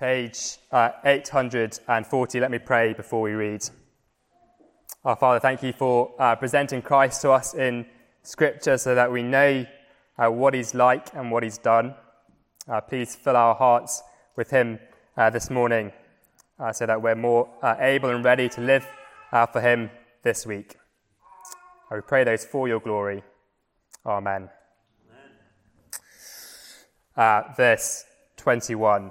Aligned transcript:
page 0.00 0.56
uh, 0.72 0.92
840. 1.04 2.40
Let 2.40 2.50
me 2.50 2.58
pray 2.58 2.94
before 2.94 3.20
we 3.20 3.32
read. 3.32 3.62
Our 5.04 5.14
Father, 5.14 5.38
thank 5.38 5.62
you 5.62 5.74
for 5.74 6.14
uh, 6.18 6.36
presenting 6.36 6.80
Christ 6.80 7.20
to 7.22 7.32
us 7.32 7.52
in 7.52 7.84
Scripture 8.22 8.78
so 8.78 8.94
that 8.94 9.12
we 9.12 9.22
know 9.22 9.66
uh, 10.18 10.30
what 10.30 10.54
He's 10.54 10.74
like 10.74 11.14
and 11.14 11.30
what 11.30 11.42
He's 11.42 11.58
done. 11.58 11.94
Uh, 12.66 12.80
please 12.80 13.14
fill 13.14 13.36
our 13.36 13.54
hearts 13.54 14.02
with 14.36 14.48
Him 14.48 14.78
uh, 15.18 15.28
this 15.28 15.50
morning 15.50 15.92
uh, 16.58 16.72
so 16.72 16.86
that 16.86 17.02
we're 17.02 17.14
more 17.14 17.50
able 17.78 18.08
and 18.08 18.24
ready 18.24 18.48
to 18.48 18.62
live 18.62 18.86
for 19.52 19.60
Him 19.60 19.90
this 20.22 20.46
week. 20.46 20.76
I 21.90 22.00
pray 22.00 22.24
those 22.24 22.46
for 22.46 22.68
your 22.68 22.80
glory. 22.80 23.22
Amen. 24.06 24.48
Amen. 27.18 27.44
verse 27.54 28.04
21. 28.38 29.10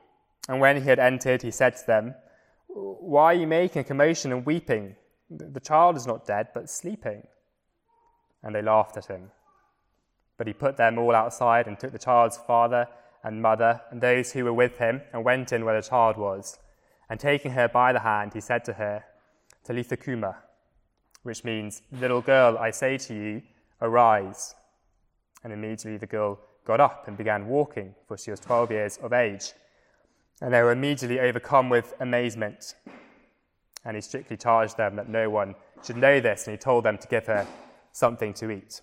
And 0.47 0.59
when 0.59 0.77
he 0.77 0.87
had 0.87 0.99
entered, 0.99 1.41
he 1.41 1.51
said 1.51 1.75
to 1.77 1.87
them, 1.87 2.15
Why 2.67 3.25
are 3.25 3.33
you 3.33 3.47
making 3.47 3.81
a 3.81 3.83
commotion 3.83 4.31
and 4.31 4.45
weeping? 4.45 4.95
The 5.29 5.59
child 5.59 5.95
is 5.97 6.07
not 6.07 6.25
dead, 6.25 6.49
but 6.53 6.69
sleeping. 6.69 7.27
And 8.43 8.53
they 8.53 8.61
laughed 8.61 8.97
at 8.97 9.05
him. 9.05 9.31
But 10.37 10.47
he 10.47 10.53
put 10.53 10.77
them 10.77 10.97
all 10.97 11.15
outside 11.15 11.67
and 11.67 11.79
took 11.79 11.91
the 11.91 11.99
child's 11.99 12.37
father 12.37 12.87
and 13.23 13.41
mother 13.41 13.81
and 13.91 14.01
those 14.01 14.31
who 14.31 14.43
were 14.43 14.53
with 14.53 14.77
him 14.77 15.01
and 15.13 15.23
went 15.23 15.51
in 15.51 15.63
where 15.63 15.79
the 15.79 15.87
child 15.87 16.17
was. 16.17 16.57
And 17.09 17.19
taking 17.19 17.51
her 17.51 17.67
by 17.67 17.93
the 17.93 17.99
hand, 17.99 18.33
he 18.33 18.41
said 18.41 18.65
to 18.65 18.73
her, 18.73 19.03
Talitha 19.63 19.97
cumi, 19.97 20.31
which 21.23 21.43
means, 21.43 21.83
Little 21.91 22.21
girl, 22.21 22.57
I 22.57 22.71
say 22.71 22.97
to 22.97 23.13
you, 23.13 23.41
arise. 23.81 24.55
And 25.43 25.53
immediately 25.53 25.97
the 25.97 26.07
girl 26.07 26.39
got 26.65 26.79
up 26.79 27.07
and 27.07 27.17
began 27.17 27.47
walking, 27.47 27.93
for 28.07 28.17
she 28.17 28.31
was 28.31 28.39
12 28.39 28.71
years 28.71 28.97
of 28.97 29.13
age. 29.13 29.53
And 30.41 30.53
they 30.53 30.61
were 30.61 30.71
immediately 30.71 31.19
overcome 31.19 31.69
with 31.69 31.93
amazement. 31.99 32.75
And 33.85 33.95
he 33.95 34.01
strictly 34.01 34.37
charged 34.37 34.77
them 34.77 34.95
that 34.95 35.07
no 35.07 35.29
one 35.29 35.55
should 35.85 35.97
know 35.97 36.19
this, 36.19 36.47
and 36.47 36.53
he 36.53 36.57
told 36.57 36.83
them 36.83 36.97
to 36.97 37.07
give 37.07 37.27
her 37.27 37.47
something 37.91 38.33
to 38.35 38.51
eat. 38.51 38.81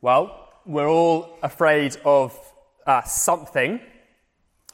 Well, 0.00 0.48
we're 0.66 0.88
all 0.88 1.38
afraid 1.42 1.96
of 2.04 2.38
uh, 2.86 3.02
something, 3.02 3.80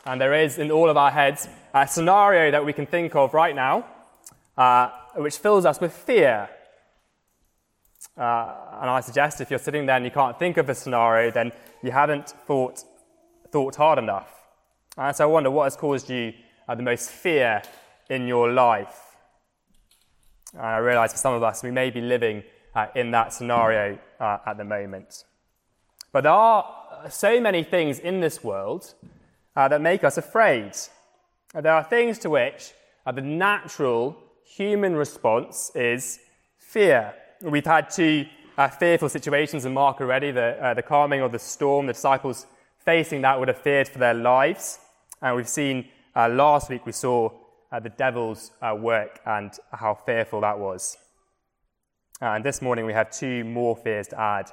and 0.05 0.21
there 0.21 0.35
is 0.35 0.59
in 0.59 0.71
all 0.71 0.89
of 0.89 0.97
our 0.97 1.11
heads 1.11 1.49
a 1.75 1.87
scenario 1.87 2.51
that 2.51 2.65
we 2.65 2.73
can 2.73 2.87
think 2.87 3.15
of 3.15 3.35
right 3.35 3.55
now 3.55 3.87
uh, 4.61 4.91
which 5.17 5.39
fills 5.39 5.65
us 5.65 5.81
with 5.81 5.93
fear 5.93 6.49
uh, 8.21 8.79
and 8.81 8.91
I 8.91 9.01
suggest 9.01 9.41
if 9.41 9.51
you're 9.51 9.59
sitting 9.59 9.87
there 9.87 9.97
and 9.97 10.05
you 10.05 10.11
can't 10.11 10.39
think 10.39 10.59
of 10.59 10.69
a 10.69 10.75
scenario, 10.75 11.31
then 11.31 11.53
you 11.83 11.91
haven't 11.91 12.35
thought, 12.47 12.85
thought 13.51 13.77
hard 13.77 13.99
enough. 13.99 14.33
So 15.15 15.25
I 15.25 15.27
wonder 15.27 15.51
what 15.51 15.65
has 15.65 15.77
caused 15.77 16.11
you 16.11 16.35
uh, 16.69 16.75
the 16.75 16.83
most 16.83 17.11
fear 17.11 17.63
in 18.11 18.27
your 18.27 18.53
life. 18.53 19.17
And 20.53 20.63
I 20.63 20.79
realize 20.79 21.13
for 21.13 21.19
some 21.19 21.35
of 21.35 21.43
us, 21.43 21.63
we 21.63 21.71
may 21.71 21.91
be 21.91 22.01
living 22.01 22.43
uh, 22.75 22.87
in 22.95 23.11
that 23.13 23.33
scenario 23.33 23.99
uh, 24.21 24.39
at 24.47 24.57
the 24.57 24.65
moment. 24.65 25.25
But 26.13 26.23
there 26.23 26.33
are 26.33 27.09
so 27.09 27.41
many 27.41 27.63
things 27.63 27.99
in 27.99 28.21
this 28.21 28.45
world 28.45 28.95
uh, 29.57 29.69
that 29.69 29.81
make 29.81 30.05
us 30.05 30.19
afraid. 30.19 30.73
There 31.55 31.73
are 31.73 31.85
things 31.85 32.19
to 32.21 32.31
which 32.31 32.73
uh, 33.07 33.13
the 33.13 33.23
natural 33.23 34.17
human 34.45 34.95
response 34.95 35.73
is 35.75 36.21
fear. 36.59 37.15
We've 37.43 37.65
had 37.65 37.89
two 37.89 38.27
uh, 38.59 38.69
fearful 38.69 39.09
situations 39.09 39.65
in 39.65 39.73
Mark 39.73 40.03
already 40.03 40.31
the, 40.31 40.63
uh, 40.63 40.75
the 40.75 40.83
calming 40.83 41.23
of 41.23 41.33
the 41.33 41.39
storm, 41.39 41.87
the 41.87 41.95
disciples 41.95 42.47
facing 42.85 43.23
that 43.23 43.39
would 43.39 43.49
have 43.49 43.57
feared 43.57 43.89
for 43.89 43.99
their 43.99 44.13
lives. 44.13 44.79
And 45.23 45.35
we've 45.35 45.49
seen 45.49 45.89
uh, 46.15 46.29
last 46.29 46.69
week, 46.69 46.85
we 46.85 46.93
saw 46.93 47.31
uh, 47.73 47.81
the 47.81 47.89
devil's 47.89 48.51
uh, 48.61 48.77
work 48.79 49.21
and 49.25 49.51
how 49.73 49.95
fearful 50.05 50.43
that 50.43 50.59
was. 50.59 50.99
Uh, 52.21 52.27
and 52.27 52.45
this 52.45 52.61
morning, 52.61 52.85
we 52.85 52.93
have 52.93 53.11
two 53.11 53.43
more 53.45 53.75
fears 53.75 54.09
to 54.09 54.21
add 54.21 54.53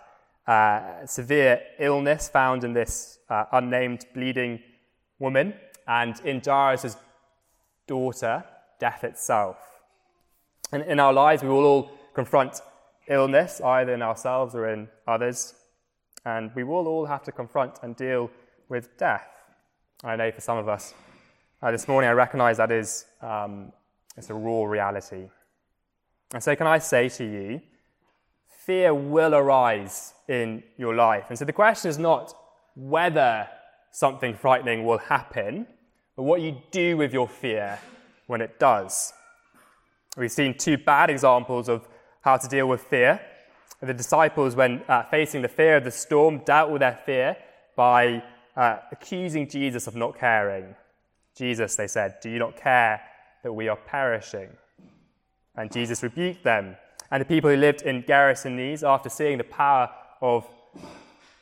severe 1.09 1.59
illness 1.77 2.29
found 2.29 2.63
in 2.63 2.71
this 2.71 3.19
unnamed 3.51 4.05
bleeding 4.13 4.61
woman, 5.19 5.53
and 5.89 6.21
in 6.21 6.41
Jairus' 6.41 6.95
daughter, 7.85 8.45
death 8.79 9.03
itself. 9.03 9.57
And 10.71 10.83
in 10.83 11.01
our 11.01 11.11
lives, 11.11 11.43
we 11.43 11.49
will 11.49 11.65
all 11.65 11.91
confront 12.13 12.61
illness, 13.07 13.61
either 13.61 13.93
in 13.93 14.01
ourselves 14.01 14.55
or 14.55 14.67
in 14.67 14.87
others. 15.07 15.55
And 16.25 16.51
we 16.55 16.63
will 16.63 16.87
all 16.87 17.05
have 17.05 17.23
to 17.23 17.31
confront 17.31 17.79
and 17.83 17.95
deal 17.95 18.29
with 18.69 18.97
death. 18.97 19.27
I 20.03 20.15
know 20.15 20.31
for 20.31 20.41
some 20.41 20.57
of 20.57 20.67
us, 20.67 20.93
uh, 21.61 21.71
this 21.71 21.87
morning 21.87 22.09
I 22.09 22.13
recognize 22.13 22.57
that 22.57 22.71
is 22.71 23.05
um, 23.21 23.71
it's 24.15 24.29
a 24.29 24.33
raw 24.33 24.65
reality. 24.65 25.29
And 26.33 26.43
so, 26.43 26.55
can 26.55 26.67
I 26.67 26.79
say 26.79 27.09
to 27.09 27.23
you, 27.23 27.61
fear 28.65 28.93
will 28.93 29.33
arise 29.33 30.13
in 30.27 30.61
your 30.77 30.93
life. 30.93 31.25
And 31.29 31.39
so, 31.39 31.45
the 31.45 31.53
question 31.53 31.89
is 31.89 31.97
not 31.97 32.33
whether 32.75 33.47
something 33.91 34.35
frightening 34.35 34.85
will 34.85 34.97
happen, 34.97 35.65
but 36.15 36.23
what 36.23 36.41
you 36.41 36.57
do 36.71 36.97
with 36.97 37.13
your 37.13 37.27
fear 37.27 37.79
when 38.27 38.41
it 38.41 38.59
does. 38.59 39.13
We've 40.17 40.31
seen 40.31 40.57
two 40.57 40.77
bad 40.77 41.09
examples 41.09 41.69
of 41.69 41.87
how 42.27 42.35
to 42.35 42.49
deal 42.49 42.67
with 42.67 42.81
fear. 42.81 43.21
The 43.79 43.93
disciples, 43.93 44.53
when 44.53 44.83
uh, 44.89 45.03
facing 45.03 45.43
the 45.43 45.47
fear 45.47 45.77
of 45.77 45.85
the 45.85 45.91
storm, 45.91 46.39
dealt 46.39 46.71
with 46.71 46.81
their 46.81 46.99
fear 47.05 47.37
by 47.77 48.21
uh, 48.57 48.79
accusing 48.91 49.47
Jesus 49.47 49.87
of 49.87 49.95
not 49.95 50.19
caring. 50.19 50.75
Jesus, 51.37 51.77
they 51.77 51.87
said, 51.87 52.15
do 52.21 52.29
you 52.29 52.37
not 52.37 52.57
care 52.57 52.99
that 53.43 53.53
we 53.53 53.69
are 53.69 53.77
perishing? 53.77 54.49
And 55.55 55.71
Jesus 55.71 56.03
rebuked 56.03 56.43
them. 56.43 56.75
And 57.11 57.21
the 57.21 57.25
people 57.25 57.49
who 57.49 57.55
lived 57.55 57.83
in 57.83 58.03
Gerasenes, 58.03 58.83
after 58.83 59.07
seeing 59.07 59.37
the 59.37 59.45
power 59.45 59.89
of 60.21 60.45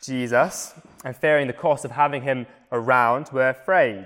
Jesus 0.04 0.76
and 1.04 1.16
fearing 1.16 1.48
the 1.48 1.54
cost 1.54 1.84
of 1.84 1.90
having 1.90 2.22
him 2.22 2.46
around, 2.72 3.30
were 3.34 3.50
afraid. 3.50 4.06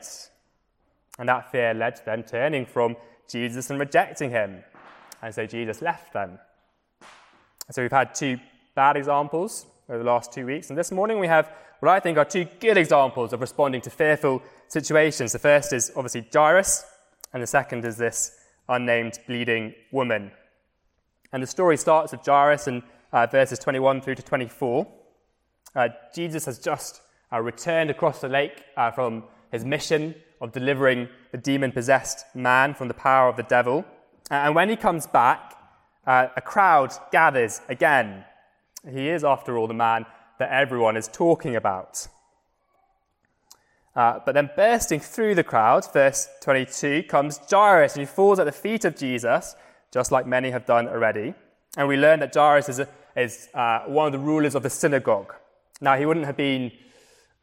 And 1.17 1.27
that 1.27 1.51
fear 1.51 1.73
led 1.73 1.97
to 1.97 2.05
them 2.05 2.23
turning 2.23 2.65
from 2.65 2.95
Jesus 3.27 3.69
and 3.69 3.81
rejecting 3.81 4.29
him. 4.29 4.63
And 5.21 5.35
so 5.35 5.45
Jesus 5.45 5.81
left 5.81 6.13
them. 6.13 6.39
So 7.71 7.83
we've 7.83 7.91
had 7.91 8.15
two 8.15 8.39
bad 8.73 8.97
examples 8.97 9.67
over 9.89 9.99
the 9.99 10.03
last 10.03 10.33
two 10.33 10.45
weeks. 10.45 10.69
And 10.69 10.77
this 10.77 10.91
morning 10.91 11.19
we 11.19 11.27
have 11.27 11.51
what 11.81 11.91
I 11.91 11.99
think 11.99 12.17
are 12.17 12.25
two 12.25 12.45
good 12.59 12.77
examples 12.77 13.31
of 13.31 13.41
responding 13.41 13.81
to 13.81 13.89
fearful 13.89 14.41
situations. 14.67 15.33
The 15.33 15.39
first 15.39 15.71
is 15.71 15.91
obviously 15.95 16.25
Jairus, 16.33 16.83
and 17.31 17.43
the 17.43 17.47
second 17.47 17.85
is 17.85 17.95
this 17.95 18.37
unnamed 18.67 19.19
bleeding 19.27 19.75
woman. 19.91 20.31
And 21.31 21.43
the 21.43 21.47
story 21.47 21.77
starts 21.77 22.11
with 22.11 22.25
Jairus 22.25 22.67
in 22.67 22.81
uh, 23.13 23.27
verses 23.27 23.59
21 23.59 24.01
through 24.01 24.15
to 24.15 24.23
24. 24.23 24.87
Uh, 25.75 25.89
Jesus 26.13 26.45
has 26.45 26.57
just 26.57 27.01
uh, 27.31 27.39
returned 27.39 27.91
across 27.91 28.19
the 28.19 28.29
lake 28.29 28.63
uh, 28.77 28.89
from 28.89 29.23
his 29.51 29.63
mission 29.63 30.15
of 30.41 30.51
delivering 30.51 31.07
the 31.31 31.37
demon 31.37 31.71
possessed 31.71 32.25
man 32.33 32.73
from 32.73 32.87
the 32.87 32.93
power 32.95 33.29
of 33.29 33.37
the 33.37 33.43
devil. 33.43 33.85
And 34.31 34.55
when 34.55 34.69
he 34.69 34.75
comes 34.75 35.05
back, 35.05 35.53
uh, 36.09 36.27
a 36.35 36.41
crowd 36.41 36.91
gathers 37.11 37.61
again. 37.69 38.25
He 38.91 39.09
is, 39.09 39.23
after 39.23 39.57
all, 39.57 39.67
the 39.67 39.75
man 39.75 40.07
that 40.39 40.49
everyone 40.49 40.97
is 40.97 41.07
talking 41.07 41.55
about. 41.55 42.07
Uh, 43.95 44.19
but 44.25 44.31
then 44.33 44.49
bursting 44.55 44.99
through 44.99 45.35
the 45.35 45.43
crowd, 45.43 45.85
verse 45.93 46.27
22, 46.41 47.03
comes 47.03 47.39
Jairus, 47.49 47.93
and 47.93 48.01
he 48.01 48.07
falls 48.07 48.39
at 48.39 48.45
the 48.45 48.51
feet 48.51 48.85
of 48.85 48.95
Jesus, 48.95 49.55
just 49.93 50.11
like 50.11 50.25
many 50.25 50.49
have 50.49 50.65
done 50.65 50.87
already. 50.87 51.35
And 51.77 51.87
we 51.87 51.95
learn 51.95 52.21
that 52.21 52.33
Jairus 52.33 52.69
is, 52.69 52.79
a, 52.79 52.87
is 53.15 53.47
uh, 53.53 53.81
one 53.81 54.07
of 54.07 54.11
the 54.11 54.19
rulers 54.19 54.55
of 54.55 54.63
the 54.63 54.69
synagogue. 54.69 55.35
Now, 55.79 55.95
he 55.95 56.07
wouldn't 56.07 56.25
have 56.25 56.37
been 56.37 56.71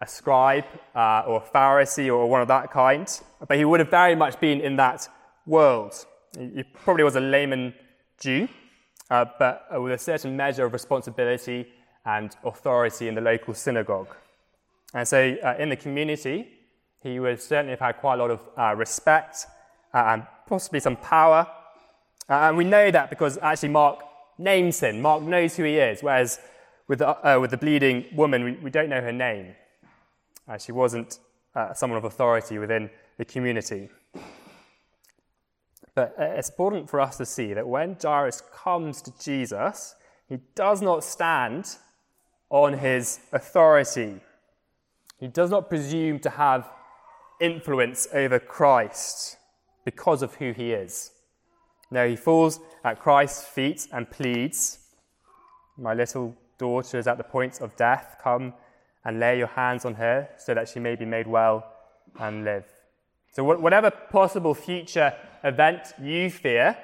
a 0.00 0.08
scribe 0.08 0.64
uh, 0.92 1.22
or 1.24 1.40
a 1.40 1.56
Pharisee 1.56 2.08
or 2.08 2.28
one 2.28 2.42
of 2.42 2.48
that 2.48 2.72
kind, 2.72 3.08
but 3.46 3.58
he 3.58 3.64
would 3.64 3.78
have 3.78 3.90
very 3.90 4.16
much 4.16 4.40
been 4.40 4.60
in 4.60 4.74
that 4.76 5.08
world. 5.46 6.04
He 6.36 6.64
probably 6.64 7.04
was 7.04 7.14
a 7.14 7.20
layman 7.20 7.72
Jew, 8.18 8.48
uh, 9.10 9.24
but 9.38 9.66
uh, 9.74 9.80
with 9.80 9.92
a 9.92 9.98
certain 9.98 10.36
measure 10.36 10.64
of 10.64 10.72
responsibility 10.72 11.66
and 12.04 12.34
authority 12.44 13.08
in 13.08 13.14
the 13.14 13.20
local 13.20 13.54
synagogue. 13.54 14.14
And 14.94 15.06
so 15.06 15.36
uh, 15.44 15.56
in 15.58 15.68
the 15.68 15.76
community, 15.76 16.48
he 17.02 17.20
would 17.20 17.40
certainly 17.40 17.72
have 17.72 17.80
had 17.80 17.96
quite 17.98 18.14
a 18.14 18.16
lot 18.16 18.30
of 18.30 18.40
uh, 18.56 18.74
respect 18.74 19.46
uh, 19.92 20.04
and 20.06 20.26
possibly 20.46 20.80
some 20.80 20.96
power. 20.96 21.46
Uh, 22.28 22.32
and 22.32 22.56
we 22.56 22.64
know 22.64 22.90
that 22.90 23.10
because 23.10 23.38
actually 23.42 23.68
Mark 23.68 24.00
names 24.38 24.80
him. 24.80 25.00
Mark 25.02 25.22
knows 25.22 25.56
who 25.56 25.64
he 25.64 25.76
is, 25.76 26.02
whereas 26.02 26.40
with 26.88 27.00
the, 27.00 27.38
with 27.40 27.50
the 27.50 27.56
bleeding 27.56 28.06
woman, 28.14 28.44
we, 28.44 28.52
we, 28.52 28.70
don't 28.70 28.88
know 28.88 29.00
her 29.00 29.12
name. 29.12 29.54
she 30.58 30.70
wasn't 30.70 31.18
someone 31.74 31.98
of 31.98 32.04
authority 32.04 32.58
within 32.58 32.88
the 33.18 33.24
community. 33.24 33.88
But 35.96 36.14
uh, 36.20 36.24
it's 36.24 36.50
important 36.50 36.88
for 36.88 37.00
us 37.00 37.16
to 37.16 37.26
see 37.26 37.54
that 37.54 37.66
when 37.66 37.96
Jairus 38.00 38.42
comes 38.54 39.02
to 39.02 39.12
Jesus, 39.18 39.96
he 40.28 40.38
does 40.54 40.82
not 40.82 41.02
stand 41.02 41.76
on 42.50 42.74
his 42.74 43.18
authority. 43.32 44.20
He 45.18 45.26
does 45.26 45.50
not 45.50 45.68
presume 45.70 46.20
to 46.20 46.30
have 46.30 46.68
influence 47.40 48.06
over 48.12 48.38
Christ 48.38 49.38
because 49.84 50.22
of 50.22 50.34
who 50.34 50.52
he 50.52 50.72
is. 50.72 51.12
No, 51.90 52.06
he 52.06 52.16
falls 52.16 52.60
at 52.84 53.00
Christ's 53.00 53.44
feet 53.44 53.88
and 53.90 54.10
pleads, 54.10 54.78
My 55.78 55.94
little 55.94 56.36
daughter 56.58 56.98
is 56.98 57.06
at 57.06 57.16
the 57.16 57.24
point 57.24 57.60
of 57.62 57.74
death. 57.76 58.18
Come 58.22 58.52
and 59.04 59.18
lay 59.18 59.38
your 59.38 59.46
hands 59.46 59.86
on 59.86 59.94
her 59.94 60.28
so 60.36 60.52
that 60.52 60.68
she 60.68 60.78
may 60.78 60.94
be 60.94 61.06
made 61.06 61.26
well 61.26 61.64
and 62.18 62.44
live. 62.44 62.66
So, 63.36 63.44
whatever 63.44 63.90
possible 63.90 64.54
future 64.54 65.12
event 65.44 65.92
you 66.00 66.30
fear, 66.30 66.74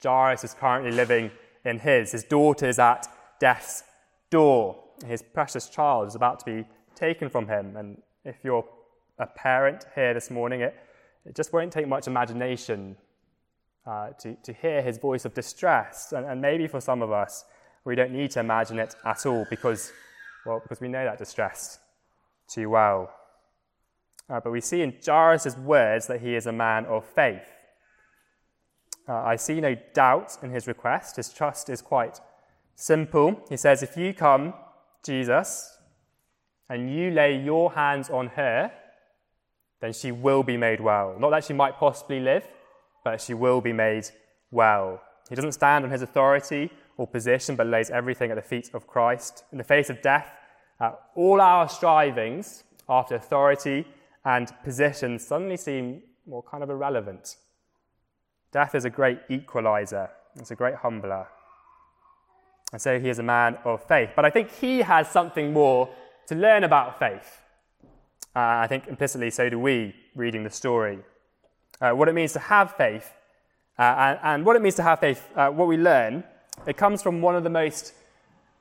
Jairus 0.00 0.44
is 0.44 0.54
currently 0.54 0.92
living 0.92 1.32
in 1.64 1.80
his. 1.80 2.12
His 2.12 2.22
daughter 2.22 2.68
is 2.68 2.78
at 2.78 3.08
death's 3.40 3.82
door. 4.30 4.80
His 5.04 5.22
precious 5.22 5.68
child 5.68 6.06
is 6.06 6.14
about 6.14 6.38
to 6.38 6.44
be 6.44 6.64
taken 6.94 7.28
from 7.28 7.48
him. 7.48 7.76
And 7.76 8.00
if 8.24 8.36
you're 8.44 8.64
a 9.18 9.26
parent 9.26 9.86
here 9.96 10.14
this 10.14 10.30
morning, 10.30 10.60
it, 10.60 10.76
it 11.26 11.34
just 11.34 11.52
won't 11.52 11.72
take 11.72 11.88
much 11.88 12.06
imagination 12.06 12.94
uh, 13.84 14.10
to, 14.20 14.36
to 14.44 14.52
hear 14.52 14.82
his 14.82 14.98
voice 14.98 15.24
of 15.24 15.34
distress. 15.34 16.12
And, 16.12 16.24
and 16.26 16.40
maybe 16.40 16.68
for 16.68 16.80
some 16.80 17.02
of 17.02 17.10
us, 17.10 17.44
we 17.84 17.96
don't 17.96 18.12
need 18.12 18.30
to 18.30 18.38
imagine 18.38 18.78
it 18.78 18.94
at 19.04 19.26
all 19.26 19.44
because, 19.50 19.90
well, 20.46 20.60
because 20.62 20.80
we 20.80 20.86
know 20.86 21.04
that 21.04 21.18
distress 21.18 21.80
too 22.46 22.70
well. 22.70 23.12
Uh, 24.28 24.40
but 24.40 24.50
we 24.50 24.60
see 24.60 24.82
in 24.82 24.94
Jairus' 25.04 25.56
words 25.56 26.06
that 26.06 26.20
he 26.20 26.34
is 26.34 26.46
a 26.46 26.52
man 26.52 26.86
of 26.86 27.04
faith. 27.04 27.42
Uh, 29.08 29.14
I 29.14 29.36
see 29.36 29.60
no 29.60 29.76
doubt 29.92 30.38
in 30.42 30.50
his 30.50 30.66
request. 30.66 31.16
His 31.16 31.32
trust 31.32 31.68
is 31.68 31.82
quite 31.82 32.20
simple. 32.74 33.44
He 33.50 33.56
says, 33.56 33.82
If 33.82 33.96
you 33.96 34.14
come, 34.14 34.54
Jesus, 35.04 35.78
and 36.70 36.94
you 36.94 37.10
lay 37.10 37.38
your 37.38 37.72
hands 37.72 38.08
on 38.08 38.28
her, 38.28 38.72
then 39.80 39.92
she 39.92 40.10
will 40.10 40.42
be 40.42 40.56
made 40.56 40.80
well. 40.80 41.14
Not 41.18 41.30
that 41.30 41.44
she 41.44 41.52
might 41.52 41.76
possibly 41.76 42.20
live, 42.20 42.48
but 43.04 43.20
she 43.20 43.34
will 43.34 43.60
be 43.60 43.74
made 43.74 44.08
well. 44.50 45.02
He 45.28 45.34
doesn't 45.34 45.52
stand 45.52 45.84
on 45.84 45.90
his 45.90 46.00
authority 46.00 46.70
or 46.96 47.06
position, 47.06 47.56
but 47.56 47.66
lays 47.66 47.90
everything 47.90 48.30
at 48.30 48.36
the 48.36 48.42
feet 48.42 48.70
of 48.72 48.86
Christ. 48.86 49.44
In 49.52 49.58
the 49.58 49.64
face 49.64 49.90
of 49.90 50.00
death, 50.00 50.32
uh, 50.80 50.92
all 51.14 51.40
our 51.40 51.68
strivings 51.68 52.64
after 52.88 53.14
authority 53.14 53.86
and 54.24 54.52
position 54.62 55.18
suddenly 55.18 55.56
seem 55.56 56.02
more 56.26 56.42
kind 56.42 56.62
of 56.62 56.70
irrelevant. 56.70 57.36
Death 58.52 58.74
is 58.74 58.84
a 58.84 58.90
great 58.90 59.20
equalizer, 59.28 60.10
it's 60.36 60.50
a 60.50 60.56
great 60.56 60.76
humbler. 60.76 61.26
And 62.72 62.80
so 62.80 62.98
he 62.98 63.08
is 63.08 63.18
a 63.18 63.22
man 63.22 63.58
of 63.64 63.84
faith. 63.86 64.10
But 64.16 64.24
I 64.24 64.30
think 64.30 64.50
he 64.50 64.80
has 64.80 65.08
something 65.08 65.52
more 65.52 65.88
to 66.26 66.34
learn 66.34 66.64
about 66.64 66.98
faith. 66.98 67.40
Uh, 68.34 68.64
I 68.64 68.66
think 68.66 68.88
implicitly 68.88 69.30
so 69.30 69.48
do 69.48 69.60
we, 69.60 69.94
reading 70.16 70.42
the 70.42 70.50
story. 70.50 70.98
Uh, 71.80 71.92
what 71.92 72.08
it 72.08 72.14
means 72.14 72.32
to 72.32 72.40
have 72.40 72.72
faith, 72.72 73.12
uh, 73.78 73.82
and, 73.82 74.18
and, 74.22 74.46
what 74.46 74.56
it 74.56 74.62
means 74.62 74.74
to 74.76 74.82
have 74.82 74.98
faith, 74.98 75.28
uh, 75.36 75.50
what 75.50 75.68
we 75.68 75.76
learn, 75.76 76.24
it 76.66 76.76
comes 76.76 77.02
from 77.02 77.20
one 77.20 77.36
of 77.36 77.44
the 77.44 77.50
most 77.50 77.92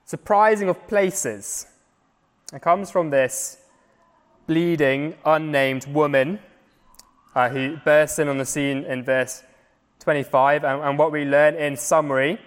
surprising 0.05 0.69
of 0.69 0.87
places. 0.87 1.65
It 2.53 2.61
comes 2.61 2.91
from 2.91 3.09
this 3.09 3.57
bleeding, 4.47 5.15
unnamed 5.25 5.85
woman 5.87 6.39
uh, 7.35 7.49
who 7.49 7.77
bursts 7.77 8.19
in 8.19 8.27
on 8.27 8.37
the 8.37 8.45
scene 8.45 8.83
in 8.85 9.03
verse 9.03 9.43
25. 9.99 10.63
And, 10.63 10.81
and 10.81 10.97
what 10.97 11.11
we 11.11 11.25
learn 11.25 11.55
in 11.55 11.77
summary 11.77 12.39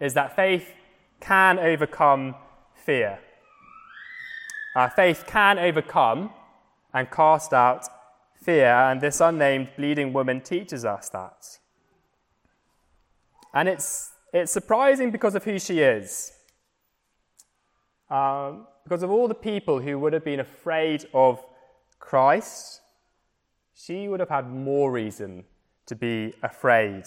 is 0.00 0.14
that 0.14 0.36
faith 0.36 0.72
can 1.20 1.58
overcome 1.58 2.34
fear. 2.74 3.18
Uh, 4.76 4.88
faith 4.88 5.24
can 5.26 5.58
overcome 5.58 6.30
and 6.92 7.10
cast 7.10 7.52
out 7.52 7.86
fear, 8.40 8.66
and 8.66 9.00
this 9.00 9.20
unnamed 9.20 9.68
bleeding 9.76 10.12
woman 10.12 10.40
teaches 10.40 10.84
us 10.84 11.08
that. 11.10 11.58
And 13.52 13.68
it's, 13.68 14.10
it's 14.32 14.52
surprising 14.52 15.10
because 15.10 15.34
of 15.34 15.44
who 15.44 15.58
she 15.58 15.80
is. 15.80 16.32
Um, 18.10 18.66
because 18.84 19.02
of 19.02 19.10
all 19.10 19.26
the 19.26 19.34
people 19.34 19.80
who 19.80 19.98
would 19.98 20.12
have 20.12 20.24
been 20.24 20.40
afraid 20.40 21.06
of 21.14 21.42
Christ, 21.98 22.82
she 23.74 24.08
would 24.08 24.20
have 24.20 24.28
had 24.28 24.50
more 24.50 24.92
reason 24.92 25.44
to 25.86 25.96
be 25.96 26.34
afraid. 26.42 27.04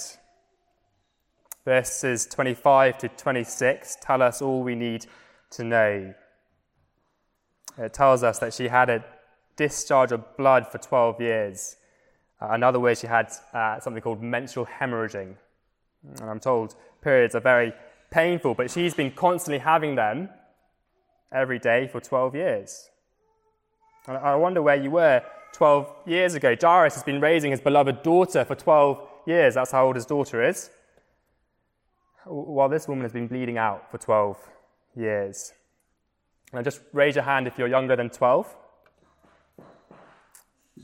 Verses 1.64 2.26
25 2.26 2.98
to 2.98 3.10
26 3.10 3.98
tell 4.02 4.22
us 4.24 4.42
all 4.42 4.64
we 4.64 4.74
need 4.74 5.06
to 5.52 5.64
know. 5.64 6.14
It 7.78 7.94
tells 7.94 8.24
us 8.24 8.40
that 8.40 8.54
she 8.56 8.68
had 8.70 8.90
a 8.90 9.06
discharge 9.56 10.12
of 10.12 10.36
blood 10.36 10.68
for 10.68 10.80
12 10.80 11.22
years. 11.22 11.78
Uh, 12.42 12.54
in 12.54 12.64
other 12.64 12.80
words, 12.80 13.02
she 13.02 13.08
had 13.08 13.32
uh, 13.54 13.80
something 13.80 14.02
called 14.02 14.22
menstrual 14.22 14.66
hemorrhaging. 14.66 15.36
And 16.22 16.30
I'm 16.30 16.40
told 16.40 16.76
periods 17.02 17.36
are 17.36 17.40
very 17.40 17.74
painful, 18.10 18.56
but 18.56 18.72
she's 18.72 18.96
been 18.96 19.12
constantly 19.12 19.60
having 19.60 19.96
them 19.96 20.30
every 21.32 21.60
day 21.60 21.88
for 21.88 22.00
12 22.00 22.36
years. 22.36 22.90
And 24.08 24.18
I 24.18 24.36
wonder 24.36 24.62
where 24.62 24.76
you 24.76 24.92
were 24.92 25.22
12 25.54 25.94
years 26.06 26.34
ago. 26.36 26.56
Jairus 26.60 26.94
has 26.96 27.04
been 27.04 27.20
raising 27.20 27.52
his 27.52 27.62
beloved 27.62 28.04
daughter 28.04 28.46
for 28.46 28.56
12 28.56 29.02
years. 29.26 29.56
That's 29.56 29.72
how 29.72 29.86
old 29.88 29.96
his 29.96 30.06
daughter 30.06 30.48
is. 30.48 30.70
while 32.26 32.68
this 32.68 32.90
woman 32.90 33.04
has 33.04 33.14
been 33.14 33.28
bleeding 33.28 33.58
out 33.58 33.90
for 33.90 33.98
12 33.98 34.38
years. 34.98 35.54
Now, 36.52 36.62
just 36.62 36.82
raise 36.92 37.16
your 37.16 37.24
hand 37.24 37.48
if 37.48 37.58
you're 37.58 37.70
younger 37.70 37.96
than 37.96 38.10
12. 38.10 38.54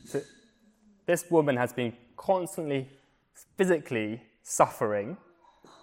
So, 0.06 0.22
this 1.06 1.30
woman 1.30 1.58
has 1.58 1.74
been 1.74 1.94
constantly 2.16 2.90
physically 3.58 4.22
suffering 4.42 5.18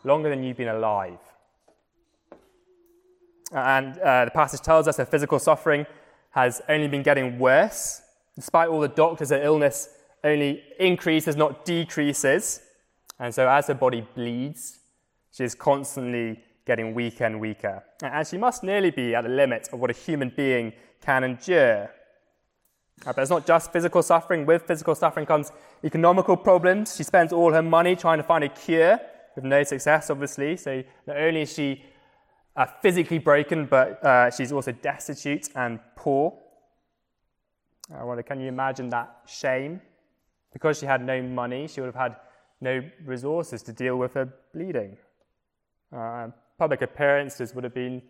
longer 0.04 0.28
than 0.30 0.42
you've 0.42 0.56
been 0.56 0.68
alive. 0.68 1.18
And 3.52 3.98
uh, 3.98 4.26
the 4.26 4.30
passage 4.30 4.60
tells 4.60 4.86
us 4.86 4.96
her 4.96 5.04
physical 5.04 5.38
suffering 5.38 5.86
has 6.30 6.62
only 6.68 6.88
been 6.88 7.02
getting 7.02 7.38
worse. 7.38 8.02
Despite 8.36 8.68
all 8.68 8.80
the 8.80 8.88
doctors, 8.88 9.30
her 9.30 9.42
illness 9.42 9.88
only 10.22 10.62
increases, 10.78 11.36
not 11.36 11.64
decreases. 11.64 12.60
And 13.18 13.34
so, 13.34 13.48
as 13.48 13.66
her 13.66 13.74
body 13.74 14.06
bleeds, 14.14 14.78
she 15.32 15.44
is 15.44 15.54
constantly 15.54 16.40
getting 16.64 16.94
weaker 16.94 17.24
and 17.24 17.40
weaker. 17.40 17.82
And 18.02 18.26
she 18.26 18.38
must 18.38 18.62
nearly 18.62 18.90
be 18.90 19.14
at 19.14 19.22
the 19.22 19.28
limit 19.28 19.68
of 19.72 19.80
what 19.80 19.90
a 19.90 19.94
human 19.94 20.32
being 20.34 20.72
can 21.02 21.24
endure. 21.24 21.90
Uh, 23.04 23.12
but 23.12 23.18
it's 23.18 23.30
not 23.30 23.46
just 23.46 23.72
physical 23.72 24.02
suffering. 24.02 24.46
With 24.46 24.62
physical 24.62 24.94
suffering 24.94 25.26
comes 25.26 25.52
economical 25.82 26.36
problems. 26.36 26.96
She 26.96 27.02
spends 27.02 27.32
all 27.32 27.52
her 27.52 27.62
money 27.62 27.96
trying 27.96 28.18
to 28.18 28.24
find 28.24 28.44
a 28.44 28.48
cure 28.48 29.00
with 29.34 29.44
no 29.44 29.62
success, 29.64 30.10
obviously. 30.10 30.56
So 30.56 30.82
not 31.06 31.16
only 31.16 31.42
is 31.42 31.52
she 31.52 31.82
uh, 32.60 32.66
physically 32.82 33.18
broken, 33.18 33.64
but 33.64 34.04
uh, 34.04 34.30
she's 34.30 34.52
also 34.52 34.70
destitute 34.70 35.48
and 35.54 35.80
poor. 35.96 36.36
I 37.94 38.04
wonder, 38.04 38.22
can 38.22 38.38
you 38.38 38.48
imagine 38.48 38.90
that 38.90 39.22
shame? 39.26 39.80
Because 40.52 40.78
she 40.78 40.84
had 40.84 41.02
no 41.02 41.22
money, 41.22 41.66
she 41.68 41.80
would 41.80 41.86
have 41.86 41.94
had 41.94 42.16
no 42.60 42.82
resources 43.06 43.62
to 43.62 43.72
deal 43.72 43.96
with 43.96 44.12
her 44.12 44.28
bleeding. 44.52 44.98
Uh, 45.90 46.28
public 46.58 46.82
appearances 46.82 47.54
would 47.54 47.64
have 47.64 47.72
been 47.72 48.02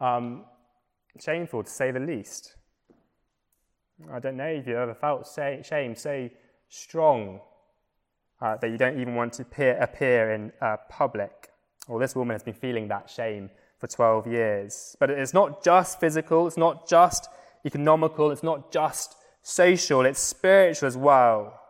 um, 0.00 0.44
shameful, 1.20 1.62
to 1.62 1.70
say 1.70 1.92
the 1.92 2.00
least. 2.00 2.56
I 4.12 4.18
don't 4.18 4.36
know 4.36 4.48
if 4.48 4.66
you've 4.66 4.78
ever 4.78 4.94
felt 4.94 5.28
shame 5.64 5.94
so 5.94 6.28
strong 6.68 7.40
uh, 8.42 8.56
that 8.56 8.68
you 8.68 8.78
don't 8.78 9.00
even 9.00 9.14
want 9.14 9.34
to 9.34 9.42
appear, 9.42 9.78
appear 9.80 10.32
in 10.32 10.52
uh, 10.60 10.76
public. 10.90 11.50
Well, 11.86 12.00
this 12.00 12.16
woman 12.16 12.34
has 12.34 12.42
been 12.42 12.54
feeling 12.54 12.88
that 12.88 13.08
shame 13.08 13.48
for 13.78 13.86
12 13.86 14.26
years. 14.26 14.96
But 14.98 15.10
it's 15.10 15.34
not 15.34 15.62
just 15.62 16.00
physical, 16.00 16.46
it's 16.46 16.56
not 16.56 16.88
just 16.88 17.28
economical, 17.64 18.30
it's 18.30 18.42
not 18.42 18.72
just 18.72 19.16
social, 19.42 20.04
it's 20.04 20.20
spiritual 20.20 20.86
as 20.86 20.96
well. 20.96 21.60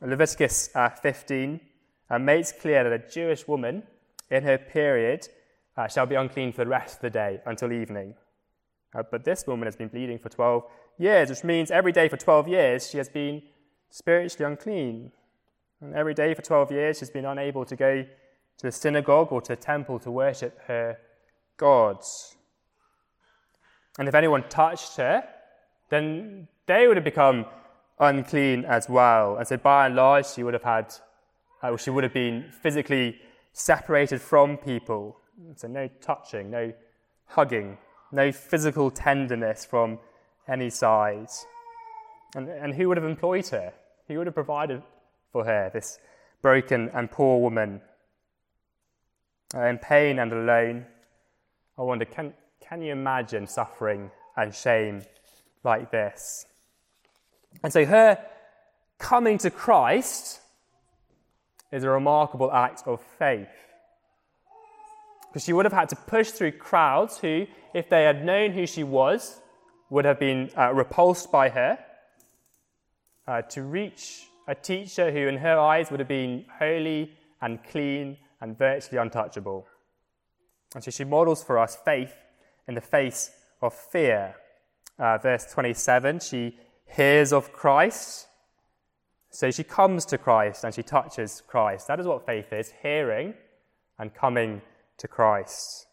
Leviticus 0.00 0.70
uh, 0.74 0.88
15 0.88 1.60
uh, 2.10 2.18
makes 2.18 2.52
clear 2.52 2.82
that 2.84 2.92
a 2.92 3.08
Jewish 3.08 3.46
woman 3.46 3.84
in 4.30 4.42
her 4.42 4.58
period 4.58 5.28
uh, 5.76 5.86
shall 5.86 6.06
be 6.06 6.16
unclean 6.16 6.52
for 6.52 6.64
the 6.64 6.70
rest 6.70 6.96
of 6.96 7.02
the 7.02 7.10
day 7.10 7.40
until 7.46 7.72
evening. 7.72 8.14
But 8.92 9.24
this 9.24 9.46
woman 9.46 9.66
has 9.66 9.76
been 9.76 9.88
bleeding 9.88 10.18
for 10.18 10.28
12 10.28 10.64
years, 10.98 11.30
which 11.30 11.44
means 11.44 11.70
every 11.70 11.92
day 11.92 12.08
for 12.08 12.18
12 12.18 12.48
years 12.48 12.90
she 12.90 12.98
has 12.98 13.08
been 13.08 13.42
spiritually 13.88 14.50
unclean. 14.50 15.12
And 15.80 15.94
every 15.94 16.14
day 16.14 16.34
for 16.34 16.42
12 16.42 16.72
years 16.72 16.98
she's 16.98 17.10
been 17.10 17.24
unable 17.24 17.64
to 17.64 17.74
go 17.74 18.02
to 18.02 18.62
the 18.62 18.72
synagogue 18.72 19.32
or 19.32 19.40
to 19.40 19.48
the 19.48 19.56
temple 19.56 19.98
to 20.00 20.10
worship 20.10 20.58
her 20.66 20.98
gods. 21.56 22.36
And 23.98 24.08
if 24.08 24.14
anyone 24.14 24.44
touched 24.48 24.96
her, 24.96 25.24
then 25.90 26.48
they 26.66 26.86
would 26.86 26.96
have 26.96 27.04
become 27.04 27.46
unclean 27.98 28.64
as 28.64 28.88
well. 28.88 29.36
And 29.36 29.46
so 29.46 29.56
by 29.56 29.86
and 29.86 29.96
large, 29.96 30.26
she 30.26 30.42
would 30.42 30.54
have 30.54 30.62
had, 30.62 30.94
uh, 31.62 31.76
she 31.76 31.90
would 31.90 32.04
have 32.04 32.14
been 32.14 32.50
physically 32.62 33.18
separated 33.52 34.20
from 34.20 34.56
people. 34.56 35.18
So 35.56 35.68
no 35.68 35.88
touching, 36.00 36.50
no 36.50 36.72
hugging, 37.26 37.78
no 38.10 38.32
physical 38.32 38.90
tenderness 38.90 39.64
from 39.64 39.98
any 40.48 40.70
side. 40.70 41.28
And, 42.34 42.48
and 42.48 42.74
who 42.74 42.88
would 42.88 42.96
have 42.96 43.06
employed 43.06 43.46
her? 43.48 43.72
Who 44.08 44.18
would 44.18 44.26
have 44.26 44.34
provided 44.34 44.82
for 45.30 45.44
her, 45.44 45.70
this 45.72 45.98
broken 46.40 46.90
and 46.94 47.10
poor 47.10 47.40
woman? 47.40 47.80
Uh, 49.54 49.66
in 49.66 49.78
pain 49.78 50.18
and 50.18 50.32
alone, 50.32 50.86
I 51.82 51.84
wonder 51.84 52.04
can, 52.04 52.32
can 52.60 52.80
you 52.80 52.92
imagine 52.92 53.48
suffering 53.48 54.12
and 54.36 54.54
shame 54.54 55.02
like 55.64 55.90
this? 55.90 56.46
And 57.64 57.72
so 57.72 57.84
her 57.84 58.24
coming 58.98 59.36
to 59.38 59.50
Christ 59.50 60.40
is 61.72 61.82
a 61.82 61.90
remarkable 61.90 62.52
act 62.52 62.84
of 62.86 63.02
faith. 63.18 63.48
Because 65.26 65.42
she 65.42 65.52
would 65.52 65.64
have 65.64 65.72
had 65.72 65.88
to 65.88 65.96
push 65.96 66.30
through 66.30 66.52
crowds 66.52 67.18
who, 67.18 67.48
if 67.74 67.88
they 67.88 68.04
had 68.04 68.24
known 68.24 68.52
who 68.52 68.64
she 68.64 68.84
was, 68.84 69.40
would 69.90 70.04
have 70.04 70.20
been 70.20 70.50
uh, 70.56 70.72
repulsed 70.72 71.32
by 71.32 71.48
her, 71.48 71.80
uh, 73.26 73.42
to 73.42 73.62
reach 73.62 74.28
a 74.46 74.54
teacher 74.54 75.10
who, 75.10 75.26
in 75.26 75.36
her 75.38 75.58
eyes, 75.58 75.90
would 75.90 75.98
have 75.98 76.08
been 76.08 76.44
holy 76.60 77.10
and 77.40 77.58
clean 77.64 78.18
and 78.40 78.56
virtually 78.56 78.98
untouchable. 78.98 79.66
And 80.74 80.82
so 80.82 80.90
she 80.90 81.04
models 81.04 81.42
for 81.42 81.58
us 81.58 81.76
faith 81.76 82.14
in 82.66 82.74
the 82.74 82.80
face 82.80 83.30
of 83.60 83.74
fear. 83.74 84.36
Uh, 84.98 85.18
verse 85.18 85.46
27 85.52 86.20
she 86.20 86.56
hears 86.86 87.32
of 87.32 87.52
Christ 87.52 88.28
so 89.34 89.50
she 89.50 89.64
comes 89.64 90.04
to 90.06 90.18
Christ 90.18 90.62
and 90.62 90.74
she 90.74 90.82
touches 90.82 91.42
Christ. 91.46 91.88
That 91.88 91.98
is 91.98 92.06
what 92.06 92.26
faith 92.26 92.52
is 92.52 92.70
hearing 92.82 93.32
and 93.98 94.14
coming 94.14 94.60
to 94.98 95.08
Christ. 95.08 95.86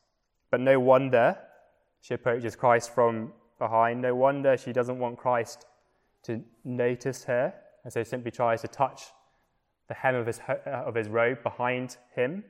But 0.51 0.59
no 0.59 0.77
wonder 0.77 1.38
she 2.01 2.13
approaches 2.13 2.57
Christ 2.57 2.93
from 2.93 3.31
behind. 3.57 4.01
No 4.01 4.13
wonder 4.13 4.57
she 4.57 4.74
doesn't 4.74 5.00
want 5.00 5.17
Christ 5.17 5.65
to 6.24 6.41
notice 6.65 7.24
her, 7.24 7.53
and 7.86 7.93
so 7.93 8.03
simply 8.03 8.29
tries 8.29 8.59
to 8.62 8.67
touch 8.67 9.03
the 9.88 9.93
hem 9.93 10.15
of 10.15 10.27
his, 10.27 10.41
of 10.65 10.95
his 10.95 11.07
robe 11.07 11.41
behind 11.41 11.95
him. 12.13 12.43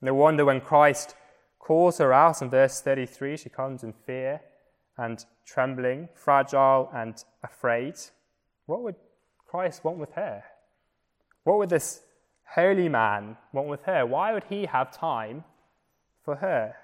No 0.00 0.14
wonder 0.14 0.46
when 0.46 0.62
Christ 0.62 1.14
calls 1.60 1.98
her 1.98 2.12
out 2.12 2.42
in 2.42 2.50
verse 2.50 2.80
33, 2.80 3.36
she 3.36 3.48
comes 3.48 3.84
in 3.84 3.92
fear 3.92 4.40
and 4.98 5.24
trembling, 5.46 6.08
fragile 6.14 6.90
and 6.92 7.22
afraid. 7.44 7.94
What 8.66 8.82
would 8.82 8.96
Christ 9.46 9.84
want 9.84 9.98
with 9.98 10.12
her? 10.12 10.42
What 11.44 11.58
would 11.58 11.70
this 11.70 12.00
holy 12.54 12.88
man 12.88 13.36
want 13.52 13.68
with 13.68 13.82
her? 13.84 14.04
Why 14.04 14.32
would 14.32 14.44
he 14.48 14.66
have 14.66 14.90
time 14.90 15.44
for 16.24 16.36
her? 16.36 16.74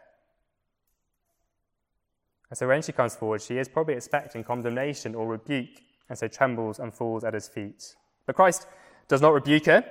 And 2.48 2.56
so 2.56 2.68
when 2.68 2.82
she 2.82 2.92
comes 2.92 3.16
forward, 3.16 3.42
she 3.42 3.58
is 3.58 3.68
probably 3.68 3.94
expecting 3.94 4.44
condemnation 4.44 5.14
or 5.14 5.26
rebuke, 5.26 5.80
and 6.08 6.16
so 6.16 6.28
trembles 6.28 6.78
and 6.78 6.94
falls 6.94 7.24
at 7.24 7.34
his 7.34 7.48
feet. 7.48 7.96
But 8.24 8.36
Christ 8.36 8.66
does 9.08 9.20
not 9.20 9.32
rebuke 9.32 9.66
her. 9.66 9.84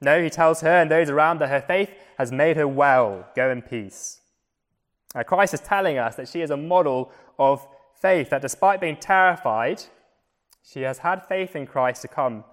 No, 0.00 0.22
he 0.22 0.30
tells 0.30 0.62
her 0.62 0.80
and 0.80 0.90
those 0.90 1.10
around 1.10 1.40
that 1.40 1.50
her 1.50 1.60
faith 1.60 1.90
has 2.16 2.32
made 2.32 2.56
her 2.56 2.66
well. 2.66 3.28
Go 3.36 3.50
in 3.50 3.60
peace. 3.60 4.19
Now, 5.14 5.22
Christ 5.22 5.54
is 5.54 5.60
telling 5.60 5.98
us 5.98 6.16
that 6.16 6.28
she 6.28 6.40
is 6.40 6.50
a 6.50 6.56
model 6.56 7.10
of 7.38 7.66
faith, 8.00 8.30
that 8.30 8.42
despite 8.42 8.80
being 8.80 8.96
terrified, 8.96 9.82
she 10.62 10.82
has 10.82 10.98
had 10.98 11.26
faith 11.26 11.56
in 11.56 11.66
Christ 11.66 12.02
to 12.02 12.08
come 12.08 12.44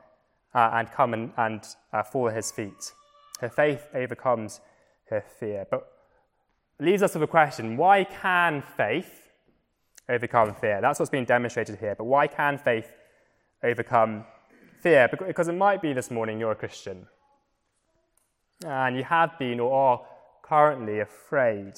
uh, 0.54 0.72
and 0.74 0.92
come 0.92 1.14
and, 1.14 1.32
and 1.38 1.64
uh, 1.94 2.04
fall 2.04 2.30
at 2.30 2.36
his 2.36 2.52
feet. 2.52 2.94
Her 3.40 3.50
faith 3.50 3.88
overcomes 3.94 4.60
her 5.10 5.22
fear. 5.22 5.68
But 5.70 5.88
leaves 6.80 7.04
us 7.04 7.14
with 7.14 7.24
a 7.24 7.28
question 7.28 7.78
why 7.78 8.04
can 8.04 8.64
faith 8.76 9.30
overcome 10.10 10.56
fear? 10.56 10.80
That's 10.82 11.00
what's 11.00 11.12
being 11.12 11.26
demonstrated 11.26 11.78
here. 11.80 11.96
But 11.96 12.06
why 12.06 12.28
can 12.28 12.58
faith 12.58 12.92
overcome 13.64 14.26
fear? 14.82 15.08
Because 15.08 15.48
it 15.48 15.54
might 15.56 15.82
be 15.82 15.94
this 15.94 16.10
morning 16.10 16.40
you're 16.40 16.52
a 16.52 16.56
Christian 16.56 17.08
and 18.66 18.98
you 18.98 19.04
have 19.04 19.38
been 19.38 19.60
or 19.60 19.72
are 19.74 20.02
currently 20.42 21.00
afraid. 21.00 21.74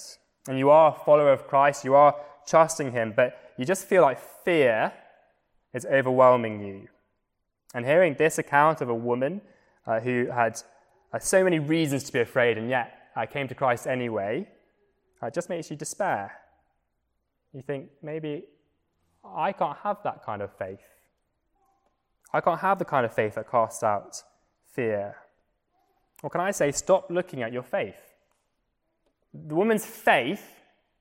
And 0.50 0.58
you 0.58 0.72
are 0.72 0.90
a 0.90 1.06
follower 1.06 1.32
of 1.32 1.46
Christ, 1.46 1.86
you 1.86 1.94
are 1.94 2.16
trusting 2.48 2.92
Him, 2.92 3.14
but 3.16 3.54
you 3.56 3.66
just 3.66 3.86
feel 3.86 4.02
like 4.02 4.20
fear 4.44 4.92
is 5.76 5.86
overwhelming 5.86 6.60
you. 6.66 6.88
And 7.76 7.86
hearing 7.86 8.16
this 8.16 8.40
account 8.40 8.82
of 8.82 8.90
a 8.90 8.96
woman 8.96 9.42
uh, 9.86 10.00
who 10.00 10.26
had 10.34 10.60
uh, 11.14 11.20
so 11.20 11.44
many 11.44 11.60
reasons 11.60 12.04
to 12.06 12.12
be 12.12 12.20
afraid 12.20 12.58
and 12.58 12.68
yet 12.68 12.92
uh, 13.16 13.28
came 13.28 13.48
to 13.48 13.54
Christ 13.54 13.86
anyway, 13.86 14.48
uh, 15.22 15.30
just 15.30 15.50
makes 15.50 15.70
you 15.70 15.78
despair. 15.78 16.32
You 17.54 17.62
think, 17.62 17.90
maybe 18.02 18.46
I 19.24 19.52
can't 19.52 19.78
have 19.84 19.98
that 20.04 20.26
kind 20.26 20.42
of 20.42 20.52
faith. 20.58 20.82
I 22.34 22.42
can't 22.42 22.60
have 22.60 22.80
the 22.80 22.86
kind 22.86 23.06
of 23.06 23.14
faith 23.14 23.36
that 23.36 23.52
casts 23.52 23.84
out 23.84 24.24
fear. 24.72 25.16
Or 26.24 26.32
can 26.32 26.42
I 26.42 26.50
say, 26.50 26.72
stop 26.72 27.12
looking 27.12 27.44
at 27.44 27.54
your 27.54 27.62
faith? 27.62 28.09
The 29.34 29.56
woman's 29.56 29.86
faith 29.86 30.44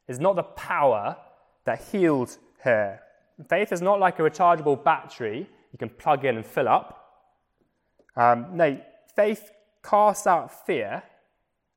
is 0.06 0.18
not 0.18 0.37
the 0.37 0.42
power 0.42 1.16
that 1.64 1.82
healed 1.92 2.37
her. 2.61 3.00
Faith 3.49 3.73
is 3.73 3.82
not 3.82 4.00
like 4.00 4.18
a 4.18 4.23
rechargeable 4.23 4.82
battery 4.82 5.49
you 5.73 5.78
can 5.78 5.90
plug 5.90 6.25
in 6.25 6.37
and 6.37 6.47
fill 6.47 6.68
up. 6.68 6.88
Um, 8.16 8.56
no, 8.56 8.80
faith 9.14 9.50
casts 9.82 10.26
out 10.26 10.66
fear 10.66 11.02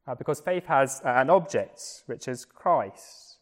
Uh, 0.08 0.15
because 0.15 0.41
faith 0.41 0.65
has 0.65 1.00
an 1.05 1.29
object, 1.29 2.03
which 2.08 2.27
is 2.27 2.43
Christ. 2.43 3.38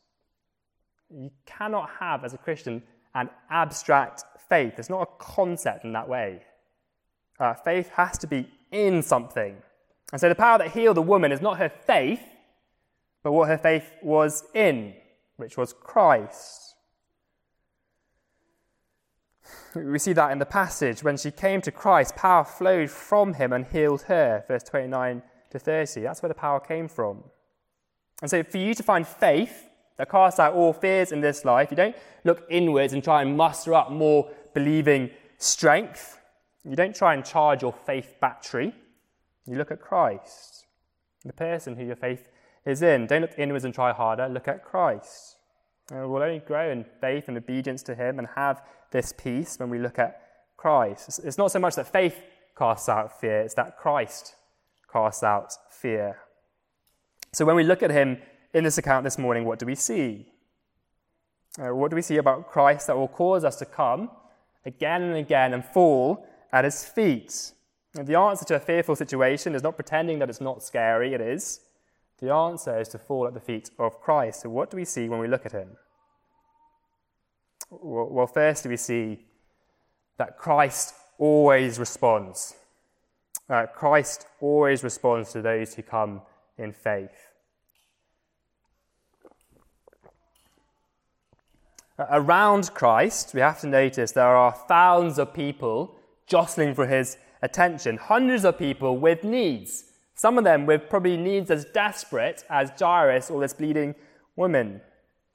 You 1.09 1.31
cannot 1.45 1.89
have, 1.99 2.25
as 2.25 2.33
a 2.33 2.37
Christian, 2.37 2.83
an 3.13 3.29
abstract 3.49 4.25
faith. 4.49 4.73
It's 4.77 4.89
not 4.89 5.01
a 5.07 5.23
concept 5.23 5.85
in 5.85 5.93
that 5.93 6.09
way. 6.09 6.43
Uh, 7.39 7.53
faith 7.53 7.89
has 7.91 8.17
to 8.17 8.27
be 8.27 8.49
in 8.71 9.01
something. 9.01 9.55
And 10.11 10.19
so 10.19 10.27
the 10.27 10.35
power 10.35 10.57
that 10.57 10.71
healed 10.71 10.97
the 10.97 11.01
woman 11.13 11.31
is 11.31 11.41
not 11.41 11.57
her 11.59 11.69
faith, 11.69 12.23
but 13.23 13.31
what 13.31 13.49
her 13.49 13.57
faith 13.57 13.91
was 14.01 14.43
in, 14.53 14.93
which 15.37 15.57
was 15.57 15.73
Christ. 15.73 16.75
We 19.75 19.99
see 19.99 20.13
that 20.13 20.31
in 20.31 20.39
the 20.39 20.45
passage. 20.45 21.03
When 21.03 21.17
she 21.17 21.31
came 21.31 21.61
to 21.61 21.71
Christ, 21.71 22.15
power 22.15 22.43
flowed 22.43 22.89
from 22.89 23.33
him 23.33 23.53
and 23.53 23.65
healed 23.65 24.03
her. 24.03 24.43
Verse 24.47 24.63
29 24.63 25.21
to 25.51 25.59
30. 25.59 26.01
That's 26.01 26.21
where 26.21 26.29
the 26.29 26.35
power 26.35 26.59
came 26.59 26.87
from. 26.87 27.23
And 28.21 28.29
so, 28.29 28.43
for 28.43 28.57
you 28.57 28.73
to 28.73 28.83
find 28.83 29.07
faith 29.07 29.69
that 29.97 30.09
casts 30.09 30.39
out 30.39 30.53
all 30.53 30.73
fears 30.73 31.11
in 31.11 31.21
this 31.21 31.45
life, 31.45 31.69
you 31.71 31.77
don't 31.77 31.95
look 32.23 32.45
inwards 32.49 32.93
and 32.93 33.03
try 33.03 33.21
and 33.21 33.37
muster 33.37 33.73
up 33.73 33.91
more 33.91 34.29
believing 34.53 35.09
strength. 35.37 36.19
You 36.63 36.75
don't 36.75 36.95
try 36.95 37.13
and 37.13 37.23
charge 37.23 37.61
your 37.61 37.73
faith 37.73 38.15
battery. 38.19 38.73
You 39.45 39.57
look 39.57 39.71
at 39.71 39.81
Christ, 39.81 40.65
the 41.23 41.33
person 41.33 41.75
who 41.75 41.85
your 41.85 41.95
faith 41.95 42.27
is 42.69 42.81
in. 42.81 43.07
Don't 43.07 43.21
look 43.21 43.37
inwards 43.37 43.65
and 43.65 43.73
try 43.73 43.91
harder. 43.91 44.29
Look 44.29 44.47
at 44.47 44.63
Christ. 44.63 45.37
And 45.91 46.09
we'll 46.09 46.23
only 46.23 46.39
grow 46.39 46.71
in 46.71 46.85
faith 47.01 47.27
and 47.27 47.37
obedience 47.37 47.83
to 47.83 47.95
Him 47.95 48.19
and 48.19 48.27
have 48.35 48.61
this 48.91 49.13
peace 49.17 49.57
when 49.57 49.69
we 49.69 49.79
look 49.79 49.99
at 49.99 50.21
Christ. 50.55 51.19
It's 51.23 51.37
not 51.37 51.51
so 51.51 51.59
much 51.59 51.75
that 51.75 51.91
faith 51.91 52.15
casts 52.57 52.89
out 52.89 53.19
fear, 53.19 53.41
it's 53.41 53.53
that 53.55 53.77
Christ 53.77 54.35
casts 54.91 55.23
out 55.23 55.53
fear. 55.71 56.19
So 57.31 57.45
when 57.45 57.55
we 57.55 57.63
look 57.63 57.81
at 57.83 57.91
Him 57.91 58.17
in 58.53 58.63
this 58.63 58.77
account 58.77 59.03
this 59.03 59.17
morning, 59.17 59.45
what 59.45 59.59
do 59.59 59.65
we 59.65 59.75
see? 59.75 60.27
Uh, 61.57 61.73
what 61.73 61.89
do 61.89 61.95
we 61.95 62.01
see 62.01 62.17
about 62.17 62.49
Christ 62.49 62.87
that 62.87 62.97
will 62.97 63.07
cause 63.07 63.43
us 63.43 63.55
to 63.57 63.65
come 63.65 64.09
again 64.65 65.01
and 65.01 65.15
again 65.15 65.53
and 65.53 65.63
fall 65.63 66.27
at 66.51 66.65
His 66.65 66.83
feet? 66.83 67.53
And 67.95 68.05
the 68.05 68.15
answer 68.15 68.45
to 68.45 68.55
a 68.55 68.59
fearful 68.59 68.95
situation 68.95 69.55
is 69.55 69.63
not 69.63 69.75
pretending 69.75 70.19
that 70.19 70.29
it's 70.29 70.41
not 70.41 70.61
scary, 70.61 71.13
it 71.13 71.21
is. 71.21 71.61
The 72.21 72.33
answer 72.33 72.79
is 72.79 72.89
to 72.89 72.97
fall 72.97 73.27
at 73.27 73.33
the 73.33 73.39
feet 73.39 73.71
of 73.79 74.01
Christ. 74.01 74.41
So, 74.41 74.49
what 74.49 74.69
do 74.69 74.77
we 74.77 74.85
see 74.85 75.07
when 75.07 75.19
we 75.19 75.27
look 75.27 75.45
at 75.45 75.53
him? 75.53 75.69
Well, 77.69 78.27
first, 78.27 78.65
we 78.65 78.77
see 78.77 79.19
that 80.17 80.37
Christ 80.37 80.93
always 81.17 81.79
responds. 81.79 82.55
Uh, 83.49 83.67
Christ 83.67 84.27
always 84.41 84.83
responds 84.83 85.31
to 85.31 85.41
those 85.41 85.75
who 85.75 85.83
come 85.83 86.21
in 86.57 86.73
faith. 86.73 87.29
Around 91.97 92.73
Christ, 92.73 93.33
we 93.33 93.41
have 93.41 93.59
to 93.61 93.67
notice 93.67 94.11
there 94.11 94.25
are 94.25 94.53
thousands 94.53 95.19
of 95.19 95.33
people 95.33 95.95
jostling 96.27 96.73
for 96.73 96.87
his 96.87 97.17
attention, 97.41 97.97
hundreds 97.97 98.45
of 98.45 98.57
people 98.57 98.97
with 98.97 99.23
needs. 99.23 99.88
Some 100.19 100.37
of 100.37 100.43
them 100.43 100.65
with 100.65 100.89
probably 100.89 101.15
needs 101.15 101.49
as 101.49 101.63
desperate 101.63 102.43
as 102.49 102.73
Jairus 102.77 103.31
or 103.31 103.39
this 103.39 103.53
bleeding 103.53 103.95
woman. 104.35 104.81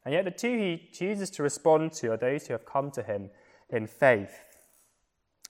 And 0.05 0.13
yet, 0.13 0.27
the 0.27 0.31
two 0.31 0.59
he 0.59 0.91
chooses 0.93 1.31
to 1.31 1.43
respond 1.43 1.95
to 1.95 2.13
are 2.13 2.19
those 2.19 2.47
who 2.47 2.53
have 2.53 2.67
come 2.67 2.91
to 2.91 3.03
him 3.03 3.31
in 3.71 3.87
faith. 3.87 4.41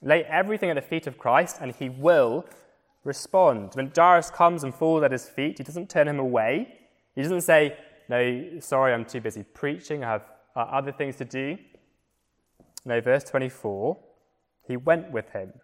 Lay 0.00 0.22
everything 0.22 0.70
at 0.70 0.74
the 0.74 0.82
feet 0.82 1.08
of 1.08 1.18
Christ, 1.18 1.56
and 1.60 1.74
he 1.74 1.88
will 1.88 2.46
respond. 3.02 3.72
When 3.74 3.90
Jairus 3.92 4.30
comes 4.30 4.62
and 4.62 4.72
falls 4.72 5.02
at 5.02 5.10
his 5.10 5.28
feet, 5.28 5.58
he 5.58 5.64
doesn't 5.64 5.90
turn 5.90 6.06
him 6.06 6.20
away. 6.20 6.68
He 7.16 7.22
doesn't 7.22 7.40
say, 7.40 7.76
No, 8.08 8.60
sorry, 8.60 8.94
I'm 8.94 9.04
too 9.04 9.20
busy 9.20 9.42
preaching, 9.42 10.04
I 10.04 10.12
have 10.12 10.26
uh, 10.54 10.60
other 10.60 10.92
things 10.92 11.16
to 11.16 11.24
do. 11.24 11.58
No, 12.84 13.00
verse 13.00 13.24
24, 13.24 13.98
he 14.68 14.76
went 14.76 15.10
with 15.10 15.30
him. 15.30 15.54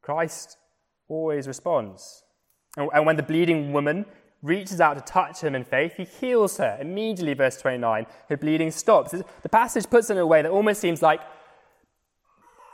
Christ 0.00 0.56
always 1.12 1.46
responds. 1.46 2.24
And 2.76 3.06
when 3.06 3.16
the 3.16 3.22
bleeding 3.22 3.72
woman 3.72 4.06
reaches 4.42 4.80
out 4.80 4.94
to 4.94 5.00
touch 5.00 5.40
him 5.40 5.54
in 5.54 5.64
faith, 5.64 5.94
he 5.96 6.04
heals 6.04 6.56
her. 6.56 6.78
Immediately, 6.80 7.34
verse 7.34 7.56
29, 7.58 8.06
her 8.28 8.36
bleeding 8.36 8.70
stops. 8.70 9.12
The 9.12 9.48
passage 9.48 9.88
puts 9.88 10.10
it 10.10 10.14
in 10.14 10.18
a 10.18 10.26
way 10.26 10.42
that 10.42 10.50
almost 10.50 10.80
seems 10.80 11.02
like 11.02 11.20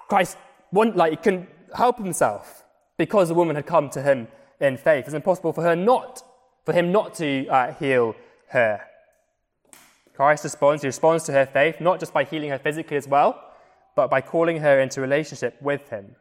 Christ 0.09 0.39
like, 0.73 1.11
he 1.11 1.17
couldn't 1.17 1.49
help 1.75 1.99
himself 1.99 2.65
because 2.97 3.29
the 3.29 3.35
woman 3.35 3.57
had 3.57 3.67
come 3.67 3.91
to 3.91 4.03
him 4.03 4.29
in 4.61 4.77
faith. 4.77 5.07
It's 5.07 5.15
impossible 5.15 5.53
for 5.53 5.63
her 5.63 5.77
not, 5.77 6.23
for 6.65 6.73
him 6.73 6.93
not 6.93 7.15
to 7.17 7.47
uh, 7.49 7.73
heal 7.75 8.15
her. 8.49 8.81
Christ 10.15 10.45
responds. 10.45 10.83
He 10.83 10.89
responds 10.89 11.25
to 11.25 11.33
her 11.33 11.47
faith, 11.47 11.81
not 11.81 12.01
just 12.01 12.13
by 12.13 12.25
healing 12.25 12.51
her 12.51 12.59
physically 12.59 12.97
as 12.97 13.09
well, 13.09 13.43
but 13.95 14.11
by 14.11 14.21
calling 14.21 14.61
her 14.61 14.81
into 14.81 15.01
relationship 15.01 15.61
with 15.63 15.89
him. 15.89 16.17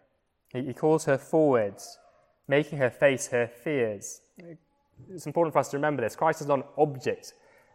He 0.53 0.73
calls 0.73 1.05
her 1.05 1.17
forwards 1.17 1.97
making 2.47 2.77
her 2.79 2.89
face 2.89 3.27
her 3.27 3.47
fears. 3.47 4.21
It's 5.09 5.25
important 5.25 5.53
for 5.53 5.59
us 5.59 5.69
to 5.69 5.77
remember 5.77 6.01
this. 6.01 6.15
Christ 6.15 6.41
is 6.41 6.47
not 6.47 6.59
an 6.59 6.65
object 6.77 7.33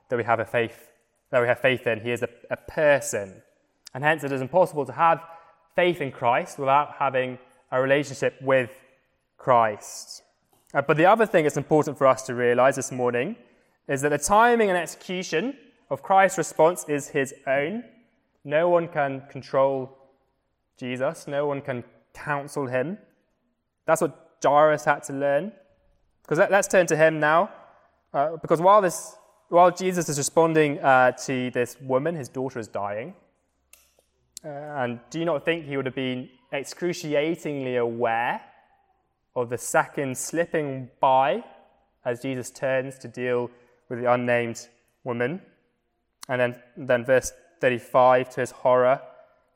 that 0.08 0.16
we 0.16 0.24
have 0.24 0.40
a 0.40 0.44
faith 0.44 0.92
that 1.30 1.40
we 1.40 1.48
have 1.48 1.60
faith 1.60 1.86
in. 1.86 1.98
He 2.00 2.12
is 2.12 2.22
a, 2.22 2.28
a 2.50 2.56
person. 2.56 3.42
And 3.94 4.04
hence 4.04 4.22
it 4.22 4.32
is 4.32 4.40
impossible 4.40 4.84
to 4.86 4.92
have 4.92 5.24
faith 5.74 6.00
in 6.00 6.12
Christ 6.12 6.58
without 6.58 6.96
having 6.98 7.38
a 7.70 7.80
relationship 7.80 8.34
with 8.42 8.70
Christ. 9.38 10.22
Uh, 10.74 10.82
but 10.82 10.96
the 10.96 11.06
other 11.06 11.26
thing 11.26 11.44
that's 11.44 11.56
important 11.56 11.96
for 11.98 12.06
us 12.06 12.22
to 12.26 12.34
realize 12.34 12.76
this 12.76 12.92
morning 12.92 13.36
is 13.88 14.02
that 14.02 14.10
the 14.10 14.18
timing 14.18 14.68
and 14.68 14.78
execution 14.78 15.56
of 15.90 16.02
Christ's 16.02 16.38
response 16.38 16.84
is 16.88 17.08
his 17.08 17.34
own. 17.46 17.84
No 18.44 18.68
one 18.68 18.88
can 18.88 19.22
control 19.30 19.98
Jesus, 20.78 21.26
no 21.26 21.46
one 21.46 21.60
can 21.60 21.84
counsel 22.12 22.66
him. 22.66 22.98
That's 23.86 24.00
what 24.00 24.21
Jairus 24.42 24.84
had 24.84 25.02
to 25.04 25.12
learn. 25.12 25.52
Because 26.22 26.38
let, 26.38 26.52
us 26.52 26.68
turn 26.68 26.86
to 26.86 26.96
him 26.96 27.20
now. 27.20 27.50
Uh, 28.12 28.36
because 28.36 28.60
while, 28.60 28.80
this, 28.80 29.16
while 29.48 29.70
Jesus 29.70 30.08
is 30.08 30.18
responding 30.18 30.78
uh, 30.80 31.12
to 31.12 31.50
this 31.50 31.76
woman, 31.80 32.14
his 32.14 32.28
daughter 32.28 32.58
is 32.58 32.68
dying. 32.68 33.14
Uh, 34.44 34.48
and 34.48 35.00
do 35.10 35.18
you 35.18 35.24
not 35.24 35.44
think 35.44 35.64
he 35.64 35.76
would 35.76 35.86
have 35.86 35.94
been 35.94 36.28
excruciatingly 36.52 37.76
aware 37.76 38.40
of 39.34 39.48
the 39.48 39.58
second 39.58 40.16
slipping 40.16 40.90
by 41.00 41.42
as 42.04 42.20
Jesus 42.20 42.50
turns 42.50 42.98
to 42.98 43.08
deal 43.08 43.50
with 43.88 44.00
the 44.00 44.12
unnamed 44.12 44.68
woman? 45.04 45.40
And 46.28 46.40
then, 46.40 46.62
then 46.76 47.04
verse 47.04 47.32
35 47.60 48.30
to 48.34 48.40
his 48.40 48.50
horror, 48.50 49.00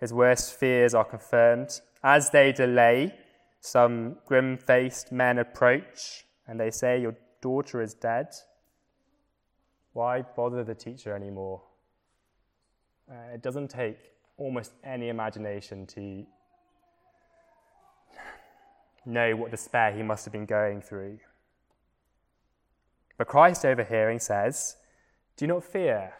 his 0.00 0.12
worst 0.12 0.54
fears 0.54 0.94
are 0.94 1.04
confirmed. 1.04 1.80
As 2.02 2.30
they 2.30 2.52
delay, 2.52 3.14
some 3.60 4.16
grim 4.26 4.56
faced 4.56 5.12
men 5.12 5.38
approach 5.38 6.24
and 6.46 6.58
they 6.58 6.70
say, 6.70 7.00
Your 7.00 7.16
daughter 7.40 7.82
is 7.82 7.94
dead. 7.94 8.28
Why 9.92 10.22
bother 10.22 10.62
the 10.62 10.74
teacher 10.74 11.14
anymore? 11.14 11.62
Uh, 13.10 13.34
it 13.34 13.42
doesn't 13.42 13.68
take 13.68 13.98
almost 14.36 14.72
any 14.84 15.08
imagination 15.08 15.86
to 15.86 16.26
know 19.06 19.36
what 19.36 19.50
despair 19.50 19.92
he 19.92 20.02
must 20.02 20.24
have 20.24 20.32
been 20.32 20.46
going 20.46 20.82
through. 20.82 21.18
But 23.16 23.28
Christ, 23.28 23.64
overhearing, 23.64 24.18
says, 24.18 24.76
Do 25.36 25.46
not 25.46 25.64
fear, 25.64 26.12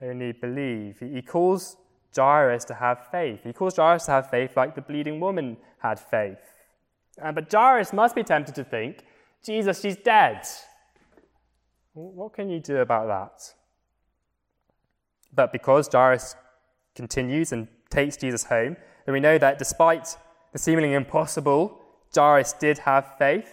only 0.00 0.32
believe. 0.32 1.00
He 1.00 1.22
calls 1.22 1.76
Jairus 2.14 2.64
to 2.66 2.74
have 2.74 3.06
faith. 3.10 3.40
He 3.44 3.52
calls 3.52 3.76
Jairus 3.76 4.06
to 4.06 4.12
have 4.12 4.30
faith 4.30 4.56
like 4.56 4.74
the 4.74 4.80
bleeding 4.80 5.20
woman 5.20 5.56
had 5.78 5.98
faith. 5.98 6.38
Uh, 7.22 7.32
but 7.32 7.52
Jairus 7.52 7.92
must 7.92 8.14
be 8.14 8.22
tempted 8.22 8.54
to 8.54 8.64
think, 8.64 9.04
Jesus, 9.44 9.80
she's 9.80 9.96
dead. 9.96 10.46
What 11.92 12.32
can 12.32 12.48
you 12.48 12.60
do 12.60 12.78
about 12.78 13.06
that? 13.06 13.54
But 15.32 15.52
because 15.52 15.88
Jairus 15.92 16.34
continues 16.94 17.52
and 17.52 17.68
takes 17.90 18.16
Jesus 18.16 18.44
home, 18.44 18.76
then 19.06 19.12
we 19.12 19.20
know 19.20 19.38
that 19.38 19.58
despite 19.58 20.16
the 20.52 20.58
seemingly 20.58 20.94
impossible, 20.94 21.80
Jairus 22.14 22.52
did 22.54 22.78
have 22.78 23.16
faith. 23.18 23.48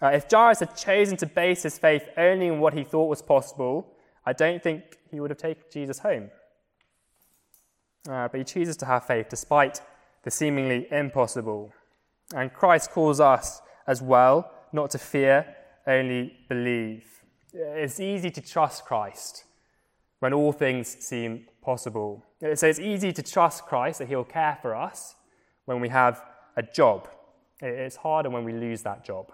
Uh, 0.00 0.08
if 0.08 0.30
Jairus 0.30 0.60
had 0.60 0.76
chosen 0.76 1.16
to 1.18 1.26
base 1.26 1.62
his 1.62 1.78
faith 1.78 2.08
only 2.16 2.50
on 2.50 2.60
what 2.60 2.74
he 2.74 2.84
thought 2.84 3.08
was 3.08 3.22
possible, 3.22 3.94
I 4.24 4.32
don't 4.32 4.62
think 4.62 4.82
he 5.10 5.20
would 5.20 5.30
have 5.30 5.38
taken 5.38 5.64
Jesus 5.70 5.98
home. 5.98 6.30
Uh, 8.08 8.28
but 8.28 8.38
he 8.38 8.44
chooses 8.44 8.76
to 8.78 8.86
have 8.86 9.06
faith 9.06 9.26
despite 9.28 9.80
the 10.24 10.30
seemingly 10.30 10.86
impossible. 10.90 11.72
And 12.34 12.52
Christ 12.52 12.90
calls 12.90 13.20
us 13.20 13.60
as 13.86 14.02
well 14.02 14.50
not 14.72 14.90
to 14.90 14.98
fear, 14.98 15.54
only 15.86 16.32
believe. 16.48 17.04
It's 17.52 18.00
easy 18.00 18.30
to 18.30 18.40
trust 18.40 18.84
Christ 18.84 19.44
when 20.20 20.32
all 20.32 20.52
things 20.52 20.96
seem 21.04 21.46
possible. 21.62 22.24
So 22.54 22.66
it's 22.66 22.78
easy 22.78 23.12
to 23.12 23.22
trust 23.22 23.66
Christ 23.66 23.98
that 23.98 24.08
He'll 24.08 24.24
care 24.24 24.58
for 24.62 24.74
us 24.74 25.16
when 25.66 25.80
we 25.80 25.88
have 25.90 26.22
a 26.56 26.62
job. 26.62 27.08
It's 27.60 27.96
harder 27.96 28.30
when 28.30 28.44
we 28.44 28.52
lose 28.52 28.82
that 28.82 29.04
job. 29.04 29.30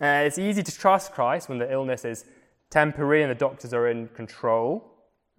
Uh, 0.00 0.24
it's 0.26 0.38
easy 0.38 0.62
to 0.62 0.76
trust 0.76 1.12
Christ 1.12 1.48
when 1.48 1.58
the 1.58 1.70
illness 1.72 2.04
is 2.04 2.24
temporary 2.70 3.22
and 3.22 3.30
the 3.30 3.36
doctors 3.36 3.72
are 3.72 3.88
in 3.88 4.08
control. 4.08 4.93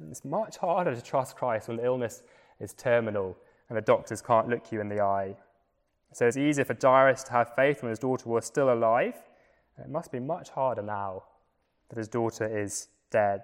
It's 0.10 0.26
much 0.26 0.58
harder 0.58 0.94
to 0.94 1.02
trust 1.02 1.36
Christ 1.36 1.68
when 1.68 1.78
the 1.78 1.86
illness 1.86 2.24
is 2.60 2.74
terminal 2.74 3.38
and 3.70 3.78
the 3.78 3.82
doctors 3.82 4.22
can't 4.22 4.50
look 4.50 4.72
you 4.72 4.82
in 4.82 4.90
the 4.90 5.02
eye. 5.02 5.36
So 6.14 6.28
it's 6.28 6.38
easier 6.38 6.66
for 6.66 6.78
Jairus 6.80 7.24
to 7.24 7.32
have 7.32 7.56
faith 7.56 7.82
when 7.82 7.90
his 7.90 8.00
daughter 8.00 8.30
was 8.30 8.46
still 8.46 8.72
alive. 8.72 9.16
It 9.78 9.90
must 9.90 10.12
be 10.12 10.20
much 10.20 10.50
harder 10.50 10.82
now 10.82 11.24
that 11.90 11.98
his 11.98 12.08
daughter 12.08 12.46
is 12.46 12.88
dead. 13.12 13.42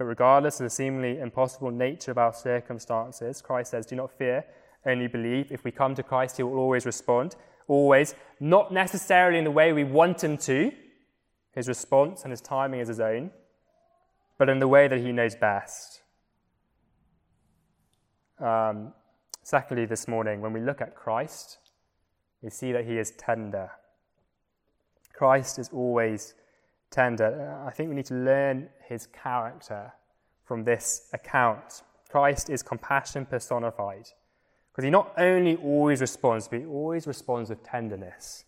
But 0.00 0.04
regardless 0.06 0.60
of 0.60 0.64
the 0.64 0.70
seemingly 0.70 1.18
impossible 1.18 1.70
nature 1.70 2.10
of 2.10 2.18
our 2.18 2.32
circumstances, 2.32 3.42
Christ 3.42 3.70
says, 3.70 3.86
Do 3.86 3.96
not 3.96 4.10
fear, 4.10 4.44
only 4.86 5.08
believe. 5.08 5.52
If 5.52 5.64
we 5.64 5.70
come 5.70 5.94
to 5.94 6.02
Christ, 6.02 6.38
He 6.38 6.42
will 6.42 6.58
always 6.58 6.86
respond. 6.86 7.36
Always, 7.68 8.14
not 8.40 8.72
necessarily 8.72 9.38
in 9.38 9.44
the 9.44 9.50
way 9.50 9.72
we 9.72 9.84
want 9.84 10.24
Him 10.24 10.38
to. 10.38 10.72
His 11.52 11.68
response 11.68 12.22
and 12.22 12.30
His 12.30 12.40
timing 12.40 12.80
is 12.80 12.88
His 12.88 13.00
own, 13.00 13.30
but 14.40 14.48
in 14.48 14.58
the 14.58 14.66
way 14.66 14.88
that 14.88 14.98
He 14.98 15.12
knows 15.12 15.34
best. 15.34 16.00
Um, 18.38 18.94
secondly, 19.42 19.84
this 19.84 20.08
morning, 20.08 20.40
when 20.40 20.54
we 20.54 20.60
look 20.60 20.80
at 20.80 20.96
Christ, 20.96 21.58
we 22.40 22.48
see 22.48 22.72
that 22.72 22.86
He 22.86 22.96
is 22.96 23.10
tender. 23.18 23.70
Christ 25.12 25.58
is 25.58 25.68
always 25.74 26.32
tender. 26.90 27.62
I 27.66 27.70
think 27.70 27.90
we 27.90 27.96
need 27.96 28.06
to 28.06 28.14
learn 28.14 28.70
his 28.88 29.08
character 29.08 29.92
from 30.46 30.64
this 30.64 31.10
account. 31.12 31.82
Christ 32.08 32.48
is 32.48 32.62
compassion 32.62 33.26
personified 33.26 34.08
because 34.72 34.84
he 34.84 34.90
not 34.90 35.12
only 35.18 35.56
always 35.56 36.00
responds, 36.00 36.48
but 36.48 36.60
he 36.60 36.64
always 36.64 37.06
responds 37.06 37.50
with 37.50 37.62
tenderness. 37.62 38.46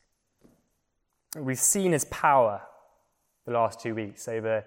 We've 1.36 1.58
seen 1.58 1.92
his 1.92 2.06
power 2.06 2.62
the 3.44 3.52
last 3.52 3.78
two 3.78 3.94
weeks 3.94 4.26
over 4.26 4.64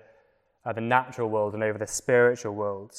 uh, 0.66 0.74
the 0.74 0.82
natural 0.82 1.30
world 1.30 1.54
and 1.54 1.64
over 1.64 1.78
the 1.78 1.88
spiritual 1.88 2.54
world. 2.54 2.96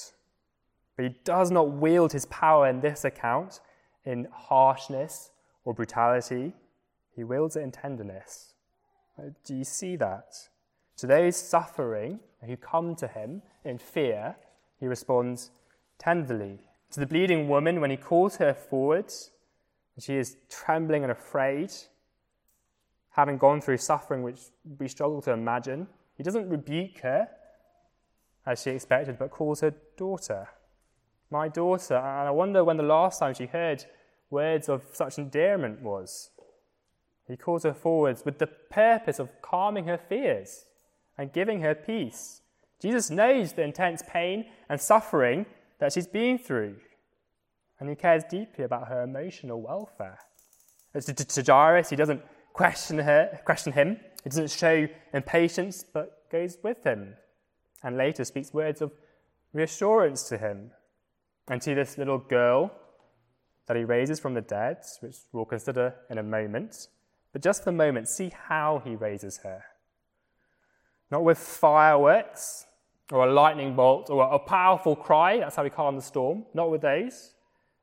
But 0.97 1.05
he 1.05 1.15
does 1.25 1.51
not 1.51 1.73
wield 1.73 2.13
his 2.13 2.27
power 2.27 2.69
in 2.69 2.81
this 2.81 3.05
account 3.05 3.61
in 4.05 4.29
harshness 4.33 5.31
or 5.65 5.75
brutality. 5.75 6.55
He 7.15 7.25
wields 7.25 7.57
it 7.57 7.61
in 7.61 7.73
tenderness. 7.73 8.55
Do 9.45 9.55
you 9.55 9.65
see 9.65 9.97
that? 9.97 10.37
To 10.99 11.07
those 11.07 11.37
suffering 11.37 12.21
who 12.45 12.57
come 12.57 12.95
to 12.97 13.09
him 13.09 13.43
in 13.65 13.79
fear, 13.79 14.37
he 14.79 14.87
responds 14.87 15.51
tenderly. 15.99 16.61
To 16.93 17.01
the 17.01 17.07
bleeding 17.07 17.49
woman, 17.49 17.81
when 17.81 17.91
he 17.91 17.97
calls 17.97 18.37
her 18.37 18.55
forwards, 18.55 19.33
and 19.95 20.05
she 20.05 20.17
is 20.17 20.37
trembling 20.49 21.03
and 21.03 21.11
afraid, 21.11 21.73
having 23.11 23.39
gone 23.39 23.61
through 23.61 23.79
suffering 23.79 24.23
which 24.23 24.41
we 24.79 24.89
struggle 24.89 25.21
to 25.23 25.33
imagine, 25.33 25.87
he 26.17 26.23
doesn't 26.23 26.49
rebuke 26.49 26.99
her 26.99 27.29
as 28.47 28.63
she 28.63 28.71
expected, 28.71 29.19
but 29.19 29.31
calls 29.31 29.61
her 29.61 29.75
daughter. 29.97 30.49
My 31.31 31.49
daughter. 31.49 31.97
And 31.97 32.29
I 32.29 32.31
wonder 32.31 32.63
when 32.63 32.77
the 32.77 32.83
last 32.83 33.19
time 33.19 33.35
she 33.35 33.47
heard 33.47 33.85
words 34.31 34.69
of 34.69 34.85
such 34.93 35.19
endearment 35.19 35.83
was. 35.83 36.31
He 37.27 37.37
calls 37.37 37.65
her 37.65 37.75
forwards 37.75 38.25
with 38.25 38.39
the 38.39 38.47
purpose 38.47 39.19
of 39.19 39.31
calming 39.43 39.87
her 39.87 39.99
fears 39.99 40.67
and 41.19 41.33
giving 41.33 41.61
her 41.63 41.75
peace. 41.75 42.43
Jesus 42.81 43.11
knows 43.11 43.53
the 43.53 43.63
intense 43.63 44.03
pain 44.09 44.47
and 44.69 44.81
suffering 44.81 45.47
that 45.79 45.93
she's 45.93 46.07
been 46.07 46.39
through, 46.39 46.77
and 47.81 47.89
he 47.89 47.97
cares 47.97 48.23
deeply 48.31 48.65
about 48.65 48.89
her 48.89 49.03
emotional 49.03 49.61
welfare. 49.61 50.19
As 50.95 51.07
to, 51.07 51.15
to 51.15 51.43
Jairus, 51.43 51.91
he 51.91 51.97
doesn't 51.97 52.23
question, 52.53 52.99
her, 52.99 53.41
question 53.45 53.73
him, 53.73 53.99
he 54.23 54.31
doesn't 54.31 54.51
show 54.51 54.87
impatience, 55.13 55.85
but 55.93 56.31
goes 56.31 56.59
with 56.63 56.83
him, 56.85 57.15
and 57.83 57.97
later 57.97 58.25
speaks 58.25 58.53
words 58.53 58.81
of 58.81 58.93
reassurance 59.53 60.29
to 60.29 60.39
him. 60.39 60.71
And 61.49 61.63
to 61.63 61.75
this 61.75 61.97
little 61.97 62.19
girl 62.19 62.73
that 63.67 63.77
he 63.77 63.85
raises 63.85 64.19
from 64.19 64.35
the 64.35 64.41
dead, 64.41 64.79
which 65.01 65.17
we'll 65.33 65.45
consider 65.45 65.95
in 66.11 66.19
a 66.19 66.23
moment, 66.23 66.89
but 67.33 67.43
just 67.43 67.65
for 67.65 67.71
a 67.71 67.73
moment, 67.73 68.09
see 68.09 68.33
how 68.49 68.83
he 68.85 68.97
raises 68.97 69.39
her. 69.39 69.65
Not 71.11 71.23
with 71.23 71.39
fireworks 71.39 72.67
or 73.13 73.29
a 73.29 73.33
lightning 73.33 73.77
bolt 73.77 74.11
or 74.11 74.25
a 74.25 74.39
powerful 74.39 74.97
cry, 74.97 75.39
that's 75.39 75.57
how 75.57 75.63
we 75.63 75.71
calm 75.71 75.97
the 75.97 76.03
storm. 76.03 76.47
Not 76.55 76.71
with 76.71 76.81
those. 76.81 77.35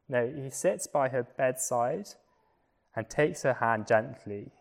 No, 0.09 0.27
he 0.27 0.49
sits 0.49 0.87
by 0.87 1.09
her 1.09 1.23
bedside 1.37 2.09
and 2.95 3.09
takes 3.09 3.43
her 3.43 3.53
hand 3.53 3.87
gently 3.87 4.51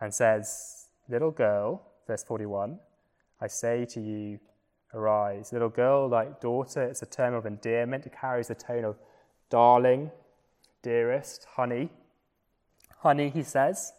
and 0.00 0.12
says, 0.14 0.86
Little 1.08 1.30
girl, 1.30 1.82
verse 2.06 2.24
41, 2.24 2.78
I 3.40 3.46
say 3.46 3.84
to 3.86 4.00
you, 4.00 4.38
arise. 4.94 5.52
Little 5.52 5.68
girl, 5.68 6.08
like 6.08 6.40
daughter, 6.40 6.82
it's 6.82 7.02
a 7.02 7.06
term 7.06 7.34
of 7.34 7.46
endearment. 7.46 8.06
It 8.06 8.12
carries 8.18 8.48
the 8.48 8.54
tone 8.54 8.84
of 8.84 8.96
darling, 9.50 10.10
dearest, 10.82 11.46
honey. 11.56 11.90
Honey, 12.98 13.30
he 13.30 13.42
says, 13.42 13.92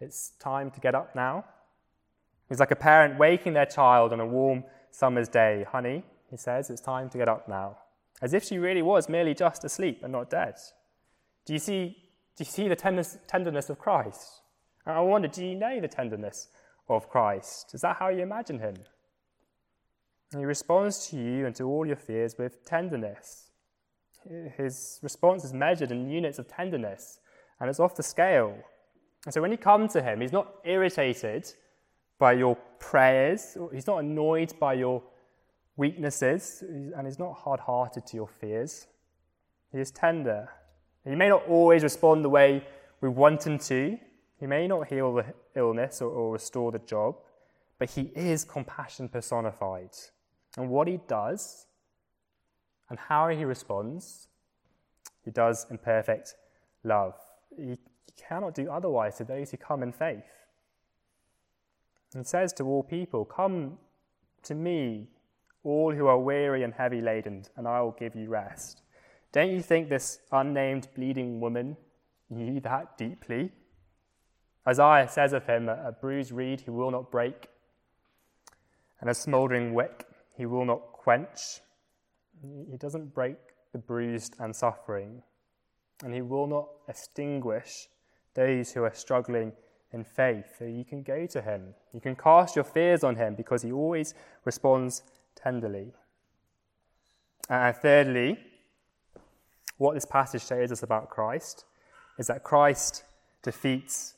it's 0.00 0.30
time 0.40 0.70
to 0.70 0.80
get 0.80 0.94
up 0.94 1.14
now. 1.14 1.44
He's 2.48 2.58
like 2.58 2.70
a 2.70 2.76
parent 2.76 3.18
waking 3.18 3.52
their 3.52 3.66
child 3.66 4.12
on 4.12 4.20
a 4.20 4.26
warm 4.26 4.64
summer's 4.90 5.28
day. 5.28 5.64
Honey, 5.70 6.02
he 6.30 6.36
says, 6.36 6.70
it's 6.70 6.80
time 6.80 7.08
to 7.10 7.18
get 7.18 7.28
up 7.28 7.48
now. 7.48 7.76
As 8.22 8.34
if 8.34 8.44
she 8.44 8.58
really 8.58 8.82
was 8.82 9.08
merely 9.08 9.34
just 9.34 9.64
asleep 9.64 10.00
and 10.02 10.12
not 10.12 10.28
dead. 10.28 10.56
Do 11.46 11.52
you 11.52 11.58
see, 11.58 11.96
do 12.36 12.42
you 12.42 12.50
see 12.50 12.68
the 12.68 12.76
tenderness 12.76 13.70
of 13.70 13.78
Christ? 13.78 14.40
I 14.84 15.00
wonder, 15.00 15.28
do 15.28 15.44
you 15.44 15.54
know 15.54 15.80
the 15.80 15.88
tenderness 15.88 16.48
of 16.88 17.08
Christ? 17.08 17.74
Is 17.74 17.82
that 17.82 17.96
how 17.96 18.08
you 18.08 18.22
imagine 18.22 18.58
him? 18.58 18.74
He 20.38 20.44
responds 20.44 21.08
to 21.08 21.16
you 21.16 21.46
and 21.46 21.54
to 21.56 21.64
all 21.64 21.84
your 21.84 21.96
fears 21.96 22.36
with 22.38 22.64
tenderness. 22.64 23.50
His 24.56 25.00
response 25.02 25.44
is 25.44 25.52
measured 25.52 25.90
in 25.90 26.08
units 26.08 26.38
of 26.38 26.46
tenderness, 26.46 27.20
and 27.58 27.68
it's 27.68 27.80
off 27.80 27.96
the 27.96 28.02
scale. 28.02 28.54
And 29.24 29.34
so 29.34 29.42
when 29.42 29.50
you 29.50 29.58
come 29.58 29.88
to 29.88 30.02
him, 30.02 30.20
he's 30.20 30.32
not 30.32 30.54
irritated 30.64 31.52
by 32.18 32.32
your 32.34 32.56
prayers. 32.78 33.56
He's 33.72 33.86
not 33.86 33.98
annoyed 33.98 34.52
by 34.60 34.74
your 34.74 35.02
weaknesses, 35.76 36.62
and 36.62 37.06
he's 37.06 37.18
not 37.18 37.34
hard 37.34 37.60
hearted 37.60 38.06
to 38.06 38.16
your 38.16 38.28
fears. 38.28 38.86
He 39.72 39.78
is 39.78 39.90
tender. 39.90 40.48
He 41.04 41.14
may 41.14 41.28
not 41.28 41.46
always 41.48 41.82
respond 41.82 42.24
the 42.24 42.28
way 42.28 42.64
we 43.00 43.08
want 43.08 43.46
him 43.46 43.58
to. 43.58 43.98
He 44.38 44.46
may 44.46 44.68
not 44.68 44.88
heal 44.88 45.14
the 45.14 45.34
illness 45.56 46.00
or, 46.02 46.10
or 46.10 46.32
restore 46.32 46.70
the 46.70 46.78
job, 46.78 47.16
but 47.78 47.90
he 47.90 48.10
is 48.14 48.44
compassion 48.44 49.08
personified. 49.08 49.90
And 50.56 50.68
what 50.68 50.88
he 50.88 50.98
does 51.06 51.66
and 52.88 52.98
how 52.98 53.28
he 53.28 53.44
responds, 53.44 54.28
he 55.24 55.30
does 55.30 55.66
in 55.70 55.78
perfect 55.78 56.34
love. 56.82 57.14
He 57.56 57.78
cannot 58.16 58.54
do 58.54 58.70
otherwise 58.70 59.16
to 59.16 59.24
those 59.24 59.50
who 59.50 59.56
come 59.56 59.82
in 59.82 59.92
faith. 59.92 60.24
He 62.16 62.24
says 62.24 62.52
to 62.54 62.64
all 62.64 62.82
people, 62.82 63.24
Come 63.24 63.78
to 64.42 64.54
me, 64.54 65.08
all 65.62 65.94
who 65.94 66.06
are 66.06 66.18
weary 66.18 66.64
and 66.64 66.74
heavy 66.74 67.00
laden, 67.00 67.44
and 67.56 67.68
I 67.68 67.80
will 67.80 67.92
give 67.92 68.16
you 68.16 68.28
rest. 68.28 68.82
Don't 69.32 69.52
you 69.52 69.62
think 69.62 69.88
this 69.88 70.20
unnamed 70.32 70.88
bleeding 70.96 71.40
woman 71.40 71.76
knew 72.28 72.58
that 72.60 72.98
deeply? 72.98 73.52
Isaiah 74.66 75.08
says 75.08 75.32
of 75.32 75.46
him, 75.46 75.68
A 75.68 75.92
bruised 75.92 76.32
reed 76.32 76.62
he 76.62 76.70
will 76.70 76.90
not 76.90 77.10
break, 77.12 77.48
and 79.00 79.08
a 79.08 79.14
smouldering 79.14 79.72
wick 79.72 80.06
he 80.40 80.46
will 80.46 80.64
not 80.64 80.94
quench. 80.94 81.60
He 82.70 82.78
doesn't 82.78 83.12
break 83.12 83.36
the 83.72 83.78
bruised 83.78 84.36
and 84.38 84.56
suffering, 84.56 85.22
and 86.02 86.14
he 86.14 86.22
will 86.22 86.46
not 86.46 86.66
extinguish 86.88 87.88
those 88.32 88.72
who 88.72 88.82
are 88.84 88.94
struggling 88.94 89.52
in 89.92 90.02
faith. 90.02 90.46
So 90.58 90.64
you 90.64 90.82
can 90.82 91.02
go 91.02 91.26
to 91.26 91.42
him. 91.42 91.74
You 91.92 92.00
can 92.00 92.16
cast 92.16 92.56
your 92.56 92.64
fears 92.64 93.04
on 93.04 93.16
him 93.16 93.34
because 93.34 93.60
he 93.60 93.70
always 93.70 94.14
responds 94.46 95.02
tenderly. 95.34 95.92
And 97.50 97.76
thirdly, 97.76 98.38
what 99.76 99.92
this 99.92 100.06
passage 100.06 100.46
shows 100.46 100.72
us 100.72 100.82
about 100.82 101.10
Christ 101.10 101.66
is 102.18 102.28
that 102.28 102.44
Christ 102.44 103.04
defeats 103.42 104.14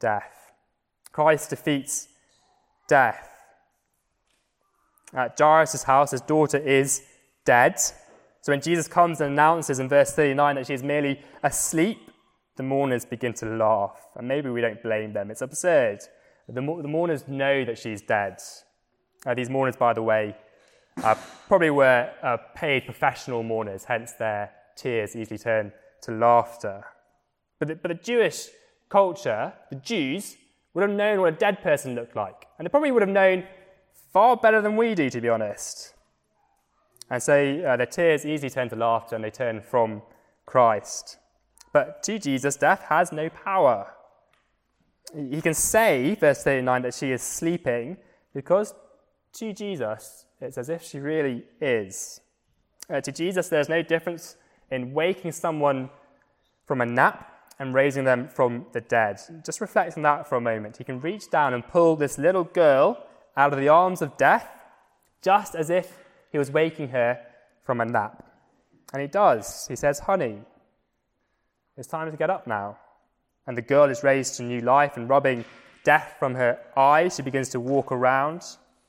death. 0.00 0.50
Christ 1.12 1.50
defeats 1.50 2.08
death. 2.88 3.39
At 5.14 5.38
Jairus' 5.38 5.82
house, 5.82 6.12
his 6.12 6.20
daughter 6.20 6.58
is 6.58 7.02
dead. 7.44 7.78
So 8.42 8.52
when 8.52 8.60
Jesus 8.60 8.88
comes 8.88 9.20
and 9.20 9.32
announces 9.32 9.78
in 9.78 9.88
verse 9.88 10.12
39 10.12 10.54
that 10.56 10.66
she 10.66 10.74
is 10.74 10.82
merely 10.82 11.20
asleep, 11.42 11.98
the 12.56 12.62
mourners 12.62 13.04
begin 13.04 13.32
to 13.34 13.46
laugh, 13.46 14.08
and 14.16 14.28
maybe 14.28 14.50
we 14.50 14.60
don't 14.60 14.82
blame 14.82 15.12
them. 15.12 15.30
It's 15.30 15.42
absurd. 15.42 16.00
The, 16.46 16.54
the 16.54 16.88
mourners 16.88 17.26
know 17.28 17.64
that 17.64 17.78
she's 17.78 18.02
dead. 18.02 18.38
Uh, 19.24 19.34
these 19.34 19.50
mourners, 19.50 19.76
by 19.76 19.92
the 19.92 20.02
way, 20.02 20.36
uh, 21.02 21.14
probably 21.48 21.70
were 21.70 22.10
uh, 22.22 22.36
paid 22.54 22.84
professional 22.84 23.42
mourners, 23.42 23.84
hence 23.84 24.12
their 24.12 24.50
tears 24.76 25.16
easily 25.16 25.38
turn 25.38 25.72
to 26.02 26.12
laughter. 26.12 26.84
But 27.58 27.68
the, 27.68 27.74
but 27.76 27.88
the 27.88 27.94
Jewish 27.94 28.48
culture, 28.88 29.52
the 29.70 29.76
Jews, 29.76 30.36
would 30.74 30.82
have 30.82 30.90
known 30.90 31.20
what 31.20 31.32
a 31.32 31.36
dead 31.36 31.62
person 31.62 31.94
looked 31.94 32.16
like. 32.16 32.46
And 32.58 32.66
they 32.66 32.70
probably 32.70 32.90
would 32.90 33.02
have 33.02 33.10
known 33.10 33.44
far 34.12 34.36
better 34.36 34.60
than 34.60 34.76
we 34.76 34.94
do, 34.94 35.10
to 35.10 35.20
be 35.20 35.28
honest. 35.28 35.94
And 37.10 37.22
so 37.22 37.62
uh, 37.66 37.76
their 37.76 37.86
tears 37.86 38.24
easily 38.24 38.50
turn 38.50 38.68
to 38.68 38.76
laughter 38.76 39.16
and 39.16 39.24
they 39.24 39.30
turn 39.30 39.60
from 39.60 40.02
Christ. 40.46 41.18
But 41.72 42.02
to 42.04 42.18
Jesus, 42.18 42.56
death 42.56 42.84
has 42.88 43.12
no 43.12 43.28
power. 43.28 43.92
He 45.14 45.40
can 45.40 45.54
say, 45.54 46.14
verse 46.14 46.44
39, 46.44 46.82
that 46.82 46.94
she 46.94 47.10
is 47.10 47.22
sleeping 47.22 47.96
because 48.32 48.74
to 49.34 49.52
Jesus, 49.52 50.24
it's 50.40 50.58
as 50.58 50.68
if 50.68 50.82
she 50.82 51.00
really 51.00 51.44
is. 51.60 52.20
Uh, 52.88 53.00
to 53.00 53.12
Jesus, 53.12 53.48
there's 53.48 53.68
no 53.68 53.82
difference 53.82 54.36
in 54.70 54.92
waking 54.92 55.32
someone 55.32 55.90
from 56.64 56.80
a 56.80 56.86
nap 56.86 57.26
and 57.58 57.74
raising 57.74 58.04
them 58.04 58.28
from 58.28 58.66
the 58.72 58.80
dead. 58.80 59.20
Just 59.44 59.60
reflect 59.60 59.96
on 59.96 60.02
that 60.02 60.28
for 60.28 60.36
a 60.36 60.40
moment. 60.40 60.78
He 60.78 60.84
can 60.84 61.00
reach 61.00 61.30
down 61.30 61.54
and 61.54 61.66
pull 61.66 61.96
this 61.96 62.18
little 62.18 62.44
girl 62.44 63.06
out 63.36 63.52
of 63.52 63.58
the 63.58 63.68
arms 63.68 64.02
of 64.02 64.16
death, 64.16 64.48
just 65.22 65.54
as 65.54 65.70
if 65.70 65.96
he 66.32 66.38
was 66.38 66.50
waking 66.50 66.88
her 66.88 67.20
from 67.64 67.80
a 67.80 67.84
nap. 67.84 68.24
And 68.92 69.00
he 69.02 69.08
does. 69.08 69.66
He 69.68 69.76
says, 69.76 70.00
Honey, 70.00 70.40
it's 71.76 71.88
time 71.88 72.10
to 72.10 72.16
get 72.16 72.30
up 72.30 72.46
now. 72.46 72.78
And 73.46 73.56
the 73.56 73.62
girl 73.62 73.88
is 73.90 74.02
raised 74.02 74.36
to 74.36 74.42
new 74.42 74.60
life 74.60 74.96
and 74.96 75.08
rubbing 75.08 75.44
death 75.84 76.16
from 76.18 76.34
her 76.34 76.58
eyes, 76.76 77.16
she 77.16 77.22
begins 77.22 77.48
to 77.50 77.60
walk 77.60 77.92
around. 77.92 78.42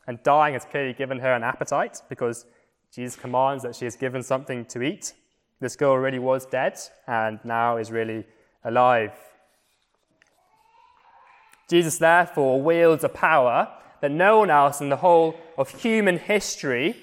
And 0.08 0.22
dying 0.24 0.54
has 0.54 0.66
clearly 0.66 0.94
given 0.94 1.20
her 1.20 1.34
an 1.34 1.44
appetite 1.44 2.02
because 2.10 2.46
Jesus 2.94 3.16
commands 3.16 3.64
that 3.64 3.76
she 3.76 3.86
is 3.86 3.96
given 3.96 4.24
something 4.24 4.66
to 4.66 4.82
eat. 4.82 5.14
This 5.60 5.76
girl 5.76 5.96
really 5.96 6.20
was 6.20 6.46
dead 6.46 6.80
and 7.08 7.40
now 7.44 7.78
is 7.78 7.92
really 7.92 8.26
alive. 8.64 9.14
Jesus, 11.70 11.98
therefore, 11.98 12.62
wields 12.62 13.04
a 13.04 13.10
power 13.10 13.70
that 14.02 14.12
no 14.12 14.40
one 14.40 14.50
else 14.50 14.82
in 14.82 14.90
the 14.90 14.98
whole 14.98 15.36
of 15.58 15.70
human 15.70 16.18
history 16.18 16.98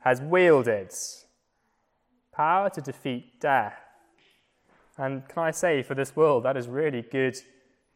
has 0.00 0.20
wielded 0.20 0.90
power 2.32 2.70
to 2.70 2.80
defeat 2.80 3.38
death. 3.40 3.74
And 4.96 5.28
can 5.28 5.42
I 5.44 5.50
say, 5.50 5.82
for 5.82 5.94
this 5.94 6.16
world, 6.16 6.44
that 6.44 6.56
is 6.56 6.68
really 6.68 7.02
good 7.02 7.36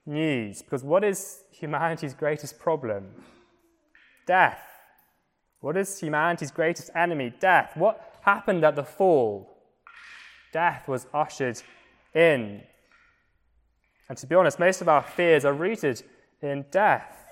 news. 0.07 0.63
Because 0.63 0.85
what 0.85 1.03
is 1.03 1.41
humanity's 1.51 2.15
greatest 2.15 2.59
problem? 2.59 3.09
Death. 4.27 4.61
What 5.61 5.77
is 5.77 5.99
humanity's 5.99 6.51
greatest 6.51 6.91
enemy? 6.95 7.33
Death. 7.41 7.73
What 7.75 8.19
happened 8.23 8.65
at 8.65 8.77
the 8.77 8.85
fall? 8.85 9.59
Death 10.53 10.87
was 10.89 11.07
ushered 11.13 11.61
in. 12.15 12.63
And 14.09 14.19
to 14.19 14.27
be 14.27 14.35
honest, 14.35 14.59
most 14.59 14.83
of 14.83 14.89
our 14.89 15.03
fears 15.03 15.45
are 15.47 15.55
rooted 15.55 16.03
in 16.43 16.67
death 16.71 17.24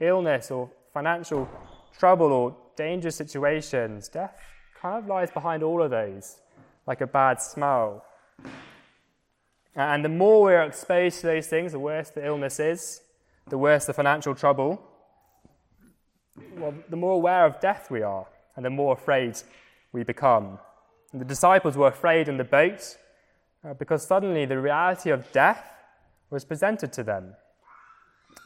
illness 0.00 0.50
or 0.50 0.70
financial 0.92 1.48
trouble 1.98 2.32
or 2.32 2.56
dangerous 2.76 3.16
situations. 3.16 4.08
Death 4.08 4.38
kind 4.80 5.02
of 5.02 5.06
lies 5.08 5.30
behind 5.30 5.62
all 5.62 5.82
of 5.82 5.90
those, 5.90 6.40
like 6.86 7.00
a 7.00 7.06
bad 7.06 7.40
smell. 7.40 8.04
And 9.74 10.04
the 10.04 10.08
more 10.08 10.42
we're 10.42 10.62
exposed 10.62 11.20
to 11.20 11.26
those 11.26 11.46
things, 11.48 11.72
the 11.72 11.78
worse 11.78 12.10
the 12.10 12.24
illness 12.24 12.60
is, 12.60 13.02
the 13.48 13.58
worse 13.58 13.84
the 13.86 13.92
financial 13.92 14.34
trouble, 14.34 14.82
well, 16.56 16.74
the 16.88 16.96
more 16.96 17.12
aware 17.12 17.46
of 17.46 17.60
death 17.60 17.90
we 17.90 18.02
are, 18.02 18.26
and 18.56 18.64
the 18.64 18.70
more 18.70 18.94
afraid 18.94 19.36
we 19.92 20.02
become. 20.02 20.58
And 21.12 21.20
the 21.20 21.24
disciples 21.24 21.76
were 21.76 21.88
afraid 21.88 22.28
in 22.28 22.36
the 22.36 22.44
boat 22.44 22.96
uh, 23.64 23.74
because 23.74 24.06
suddenly 24.06 24.44
the 24.44 24.60
reality 24.60 25.10
of 25.10 25.30
death 25.32 25.72
was 26.30 26.44
presented 26.44 26.92
to 26.94 27.02
them. 27.02 27.34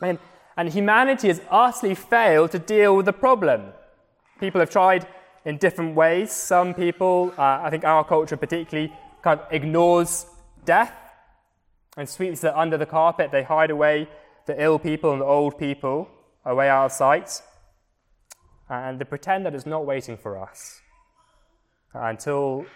And 0.03 0.19
and 0.57 0.69
humanity 0.69 1.29
has 1.29 1.41
utterly 1.51 1.95
failed 1.95 2.51
to 2.53 2.59
deal 2.59 2.97
with 2.97 3.07
the 3.07 3.13
problem. 3.13 3.73
People 4.39 4.61
have 4.61 4.71
tried 4.71 5.07
in 5.45 5.57
different 5.57 5.95
ways. 5.95 6.33
Some 6.33 6.75
people, 6.75 7.33
uh, 7.39 7.61
I 7.63 7.71
think 7.71 7.85
our 7.85 8.05
culture 8.05 8.37
particularly, 8.37 8.93
kind 9.23 9.41
of 9.41 9.47
ignores 9.51 10.27
death 10.65 10.93
and 11.97 12.09
sweeps 12.09 12.45
it 12.45 12.55
under 12.55 12.77
the 12.77 12.87
carpet. 12.87 13.31
They 13.31 13.43
hide 13.43 13.71
away 13.71 14.09
the 14.47 14.63
ill 14.63 14.79
people 14.79 15.13
and 15.13 15.21
the 15.21 15.27
old 15.27 15.59
people 15.59 16.09
away 16.45 16.69
out 16.69 16.87
of 16.87 16.93
sight. 16.93 17.43
And 18.69 18.99
they 18.99 19.05
pretend 19.05 19.47
that 19.47 19.55
it's 19.55 19.67
not 19.67 19.85
waiting 19.85 20.17
for 20.17 20.39
us 20.39 20.81
until 21.93 22.67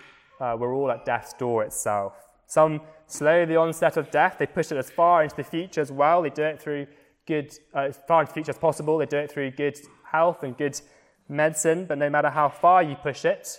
uh, 0.41 0.57
we're 0.59 0.75
all 0.75 0.91
at 0.91 1.05
death's 1.05 1.33
door 1.35 1.63
itself. 1.65 2.15
Some 2.47 2.81
slow 3.07 3.47
the 3.47 3.57
onset 3.57 3.97
of 3.97 4.11
death, 4.11 4.37
they 4.39 4.47
push 4.47 4.73
it 4.73 4.77
as 4.77 4.91
far 4.91 5.23
into 5.23 5.37
the 5.37 5.45
future 5.45 5.81
as 5.81 5.93
well. 5.93 6.23
They 6.23 6.31
do 6.31 6.43
it 6.43 6.61
through 6.61 6.87
good, 7.27 7.53
uh, 7.75 7.81
as 7.81 7.99
far 8.07 8.21
into 8.21 8.31
the 8.31 8.35
future 8.35 8.51
as 8.51 8.59
possible. 8.59 8.99
They 8.99 9.07
do 9.07 9.19
it 9.19 9.31
through 9.31 9.53
good 9.53 9.79
health 10.11 10.43
and 10.43 10.57
good 10.57 10.81
medicine, 11.29 11.87
but 11.87 11.99
no 11.99 12.11
matter 12.11 12.31
how 12.31 12.49
far 12.49 12.83
you 12.83 12.97
push 12.97 13.25
it, 13.25 13.59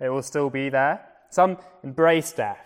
it 0.00 0.08
will 0.08 0.22
still 0.22 0.50
be 0.50 0.68
there. 0.68 1.04
Some 1.30 1.58
embrace 1.82 2.32
death. 2.32 2.64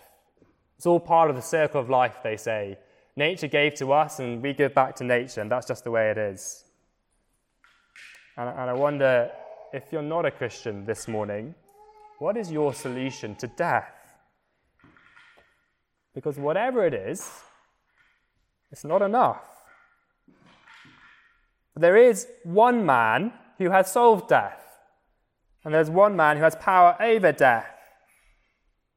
It's 0.77 0.87
all 0.87 1.01
part 1.01 1.31
of 1.31 1.37
the 1.37 1.43
circle 1.43 1.81
of 1.81 1.89
life, 1.89 2.17
they 2.23 2.37
say. 2.37 2.79
Nature 3.17 3.47
gave 3.47 3.75
to 3.77 3.93
us, 3.93 4.19
and 4.19 4.43
we 4.43 4.53
give 4.53 4.75
back 4.75 4.97
to 4.97 5.05
nature, 5.05 5.41
and 5.41 5.51
that's 5.51 5.67
just 5.67 5.85
the 5.85 5.91
way 5.91 6.11
it 6.11 6.19
is. 6.19 6.65
And, 8.37 8.49
and 8.49 8.71
I 8.71 8.75
wonder 8.75 9.31
if 9.73 9.85
you're 9.91 10.03
not 10.03 10.27
a 10.27 10.31
Christian 10.31 10.85
this 10.85 11.09
morning, 11.09 11.55
what 12.19 12.37
is 12.37 12.51
your 12.51 12.75
solution 12.75 13.35
to 13.37 13.47
death? 13.47 13.93
Because 16.15 16.39
whatever 16.39 16.87
it 16.87 16.95
is, 16.95 17.31
it's 18.71 18.85
not 18.85 19.03
enough. 19.03 19.56
There 21.79 21.97
is 21.97 22.27
one 22.43 22.87
man 22.87 23.35
who 23.59 23.71
has 23.71 23.93
solved 23.93 24.29
death, 24.29 24.63
and 25.63 25.75
there's 25.75 25.91
one 25.91 26.17
man 26.17 26.39
who 26.39 26.43
has 26.43 26.57
power 26.57 26.97
over 27.01 27.33
death, 27.33 27.69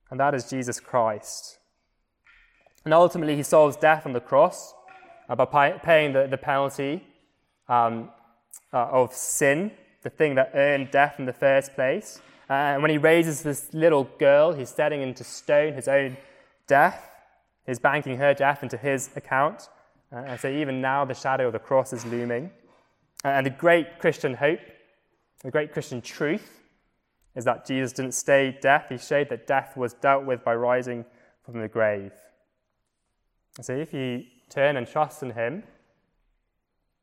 and 0.10 0.20
that 0.20 0.34
is 0.34 0.50
Jesus 0.50 0.80
Christ. 0.80 1.58
And 2.86 2.94
ultimately, 2.94 3.36
he 3.36 3.44
solves 3.44 3.76
death 3.76 4.06
on 4.06 4.13
the 4.13 4.22
cross 4.22 4.74
uh, 5.28 5.36
by 5.36 5.72
paying 5.72 6.13
the, 6.13 6.39
penalty 6.42 7.04
um, 7.68 8.10
uh, 8.72 8.86
of 8.86 9.13
sin, 9.13 9.72
the 10.04 10.10
thing 10.10 10.36
that 10.36 10.52
earned 10.54 10.89
death 10.89 11.15
in 11.20 11.26
the 11.26 11.34
first 11.34 11.76
place. 11.76 12.22
Uh, 12.50 12.54
and 12.54 12.82
when 12.82 12.89
he 12.89 12.98
raises 12.98 13.44
this 13.44 13.74
little 13.74 14.06
girl, 14.18 14.54
he's 14.54 14.70
setting 14.70 15.02
into 15.02 15.26
stone 15.26 15.74
his 15.74 15.89
own 15.89 16.15
death. 16.65 17.12
He's 17.65 17.78
banking 17.78 18.18
her 18.18 18.34
death 18.34 18.63
into 18.63 18.78
his 18.78 19.10
account. 19.18 19.68
And 20.12 20.39
so 20.39 20.50
even 20.50 20.82
now, 20.82 21.06
the 21.06 21.13
shadow 21.13 21.48
of 21.48 21.54
the 21.54 21.60
cross 21.60 21.94
is 21.94 22.06
looming. 22.06 22.50
Uh, 23.23 23.29
and 23.29 23.45
the 23.45 23.51
great 23.51 23.99
Christian 23.99 24.34
hope, 24.34 24.60
the 25.43 25.51
great 25.51 25.73
Christian 25.73 26.01
truth, 26.01 26.62
is 27.36 27.45
that 27.45 27.65
Jesus 27.65 27.91
didn't 27.91 28.13
stay 28.13 28.58
death. 28.62 28.88
He 28.89 28.97
showed 28.97 29.29
that 29.29 29.47
death 29.47 29.75
was 29.75 29.93
dealt 29.93 30.25
with 30.25 30.43
by 30.43 30.55
rising 30.55 31.05
from 31.43 31.60
the 31.62 31.67
grave. 31.67 32.12
So 33.62 33.73
if 33.73 33.93
you 33.93 34.23
turn 34.49 34.77
and 34.77 34.88
trust 34.88 35.21
in 35.21 35.32
him, 35.32 35.63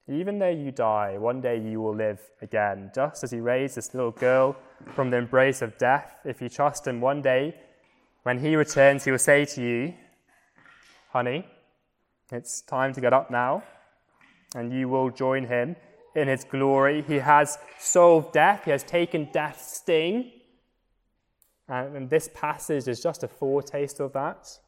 even 0.08 0.38
though 0.38 0.50
you 0.50 0.70
die, 0.70 1.18
one 1.18 1.40
day 1.40 1.58
you 1.58 1.80
will 1.80 1.94
live 1.94 2.20
again. 2.40 2.92
Just 2.94 3.24
as 3.24 3.30
he 3.30 3.40
raised 3.40 3.76
this 3.76 3.92
little 3.92 4.12
girl 4.12 4.56
from 4.94 5.10
the 5.10 5.16
embrace 5.16 5.62
of 5.62 5.76
death, 5.78 6.20
if 6.24 6.40
you 6.40 6.48
trust 6.48 6.86
him 6.86 7.00
one 7.00 7.22
day, 7.22 7.54
when 8.22 8.38
he 8.38 8.56
returns, 8.56 9.04
he 9.04 9.10
will 9.10 9.18
say 9.18 9.44
to 9.44 9.62
you, 9.62 9.94
Honey, 11.12 11.46
it's 12.30 12.60
time 12.62 12.92
to 12.92 13.00
get 13.00 13.12
up 13.12 13.30
now, 13.30 13.62
and 14.54 14.72
you 14.72 14.88
will 14.88 15.10
join 15.10 15.44
him 15.44 15.76
in 16.16 16.28
his 16.28 16.44
glory. 16.44 17.02
He 17.02 17.16
has 17.16 17.58
solved 17.78 18.32
death, 18.32 18.64
he 18.64 18.70
has 18.70 18.82
taken 18.82 19.28
death's 19.32 19.76
sting. 19.76 20.32
And 21.68 22.08
this 22.08 22.30
passage 22.32 22.88
is 22.88 23.02
just 23.02 23.22
a 23.22 23.28
foretaste 23.28 24.00
of 24.00 24.12
that. 24.12 24.58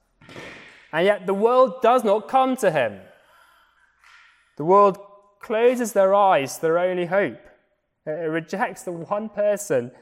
And 0.92 1.06
yet 1.06 1.26
the 1.26 1.34
world 1.34 1.80
does 1.80 2.04
not 2.04 2.28
come 2.28 2.56
to 2.56 2.70
him. 2.70 2.98
The 4.56 4.64
world 4.64 4.98
closes 5.40 5.92
their 5.92 6.14
eyes 6.14 6.56
to 6.56 6.62
their 6.62 6.78
only 6.78 7.06
hope. 7.06 7.38
It 8.06 8.10
rejects 8.10 8.82
the 8.82 8.92
one 8.92 9.28
person 9.28 9.92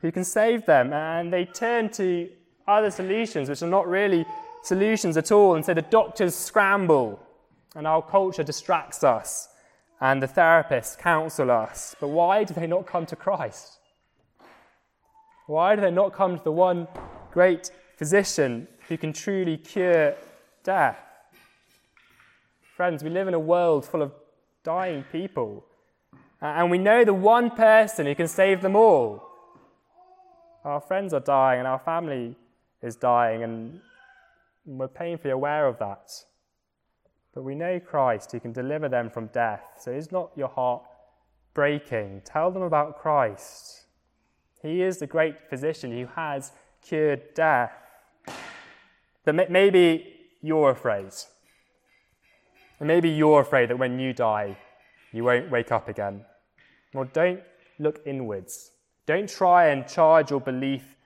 who 0.00 0.12
can 0.12 0.22
save 0.22 0.66
them, 0.66 0.92
and 0.92 1.32
they 1.32 1.46
turn 1.46 1.88
to 1.90 2.28
other 2.68 2.90
solutions 2.90 3.48
which 3.48 3.62
are 3.62 3.68
not 3.68 3.88
really 3.88 4.24
solutions 4.62 5.16
at 5.16 5.32
all. 5.32 5.56
And 5.56 5.64
so 5.64 5.74
the 5.74 5.82
doctors 5.82 6.34
scramble, 6.34 7.18
and 7.74 7.86
our 7.86 8.02
culture 8.02 8.44
distracts 8.44 9.02
us 9.02 9.48
and 10.00 10.22
the 10.22 10.28
therapists 10.28 10.98
counsel 10.98 11.50
us. 11.50 11.94
But 12.00 12.08
why 12.08 12.44
do 12.44 12.54
they 12.54 12.66
not 12.66 12.86
come 12.86 13.06
to 13.06 13.16
Christ? 13.16 13.78
Why 15.46 15.74
do 15.76 15.82
they 15.82 15.90
not 15.90 16.12
come 16.12 16.38
to 16.38 16.44
the 16.44 16.52
one 16.52 16.88
great 17.30 17.70
physician 17.96 18.66
who 18.88 18.96
can 18.96 19.12
truly 19.12 19.56
cure 19.56 20.14
death? 20.62 20.98
Friends, 22.76 23.04
we 23.04 23.10
live 23.10 23.28
in 23.28 23.34
a 23.34 23.38
world 23.38 23.84
full 23.84 24.02
of 24.02 24.12
dying 24.64 25.04
people, 25.12 25.64
and 26.40 26.70
we 26.70 26.78
know 26.78 27.04
the 27.04 27.14
one 27.14 27.50
person 27.50 28.06
who 28.06 28.14
can 28.14 28.26
save 28.26 28.62
them 28.62 28.74
all. 28.74 29.22
Our 30.64 30.80
friends 30.80 31.12
are 31.12 31.20
dying, 31.20 31.60
and 31.60 31.68
our 31.68 31.78
family 31.78 32.36
is 32.82 32.96
dying, 32.96 33.42
and 33.42 33.80
we're 34.66 34.88
painfully 34.88 35.30
aware 35.30 35.66
of 35.66 35.78
that. 35.78 36.10
But 37.34 37.42
we 37.42 37.54
know 37.56 37.80
Christ 37.80 38.30
who 38.32 38.40
can 38.40 38.52
deliver 38.52 38.88
them 38.88 39.10
from 39.10 39.26
death. 39.26 39.62
So 39.80 39.90
is 39.90 40.12
not 40.12 40.30
your 40.36 40.48
heart 40.48 40.84
breaking? 41.52 42.22
Tell 42.24 42.50
them 42.50 42.62
about 42.62 43.00
Christ. 43.00 43.86
He 44.62 44.82
is 44.82 44.98
the 44.98 45.06
great 45.06 45.50
physician 45.50 45.90
who 45.90 46.06
has 46.14 46.52
cured 46.80 47.34
death. 47.34 47.72
But 49.24 49.50
maybe 49.50 50.06
you're 50.42 50.70
afraid. 50.70 51.12
And 52.78 52.86
maybe 52.86 53.08
you're 53.08 53.40
afraid 53.40 53.70
that 53.70 53.78
when 53.78 53.98
you 53.98 54.12
die, 54.12 54.56
you 55.12 55.24
won't 55.24 55.50
wake 55.50 55.72
up 55.72 55.88
again. 55.88 56.24
Well, 56.92 57.08
don't 57.12 57.40
look 57.78 58.00
inwards. 58.06 58.70
Don't 59.06 59.28
try 59.28 59.68
and 59.68 59.86
charge 59.88 60.30
your 60.30 60.40
belief 60.40 60.96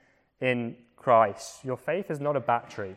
in 0.41 0.77
Christ. 0.97 1.65
Your 1.65 1.77
faith 1.77 2.11
is 2.11 2.21
not 2.21 2.37
a 2.37 2.41
battery. 2.41 2.97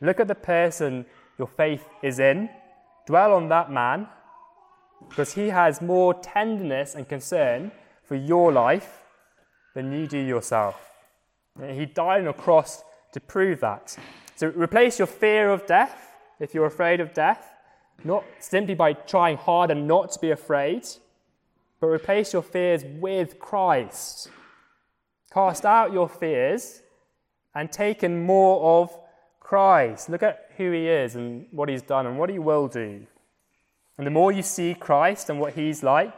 Look 0.00 0.18
at 0.18 0.28
the 0.28 0.34
person 0.34 1.06
your 1.42 1.48
faith 1.48 1.88
is 2.02 2.20
in. 2.20 2.48
Dwell 3.04 3.32
on 3.32 3.48
that 3.48 3.68
man 3.68 4.06
because 5.08 5.34
he 5.34 5.48
has 5.48 5.82
more 5.82 6.14
tenderness 6.14 6.94
and 6.94 7.08
concern 7.08 7.72
for 8.04 8.14
your 8.14 8.52
life 8.52 9.02
than 9.74 9.90
you 9.90 10.06
do 10.06 10.18
yourself. 10.18 10.76
He 11.68 11.84
died 11.84 12.20
on 12.20 12.28
a 12.28 12.32
cross 12.32 12.84
to 13.10 13.18
prove 13.18 13.58
that. 13.58 13.96
So 14.36 14.50
replace 14.50 15.00
your 15.00 15.08
fear 15.08 15.50
of 15.50 15.66
death, 15.66 16.12
if 16.38 16.54
you're 16.54 16.66
afraid 16.66 17.00
of 17.00 17.12
death, 17.12 17.50
not 18.04 18.22
simply 18.38 18.76
by 18.76 18.92
trying 18.92 19.36
harder 19.36 19.74
not 19.74 20.12
to 20.12 20.20
be 20.20 20.30
afraid, 20.30 20.86
but 21.80 21.88
replace 21.88 22.32
your 22.32 22.42
fears 22.42 22.84
with 23.00 23.40
Christ. 23.40 24.30
Cast 25.32 25.64
out 25.64 25.92
your 25.92 26.08
fears 26.08 26.82
and 27.52 27.72
take 27.72 28.04
in 28.04 28.24
more 28.24 28.80
of 28.80 28.96
Christ. 29.52 30.08
Look 30.08 30.22
at 30.22 30.41
who 30.56 30.70
he 30.72 30.88
is 30.88 31.14
and 31.14 31.46
what 31.50 31.68
he's 31.68 31.82
done 31.82 32.06
and 32.06 32.18
what 32.18 32.30
he 32.30 32.38
will 32.38 32.68
do. 32.68 33.06
And 33.98 34.06
the 34.06 34.10
more 34.10 34.32
you 34.32 34.42
see 34.42 34.74
Christ 34.74 35.30
and 35.30 35.38
what 35.38 35.54
he's 35.54 35.82
like, 35.82 36.14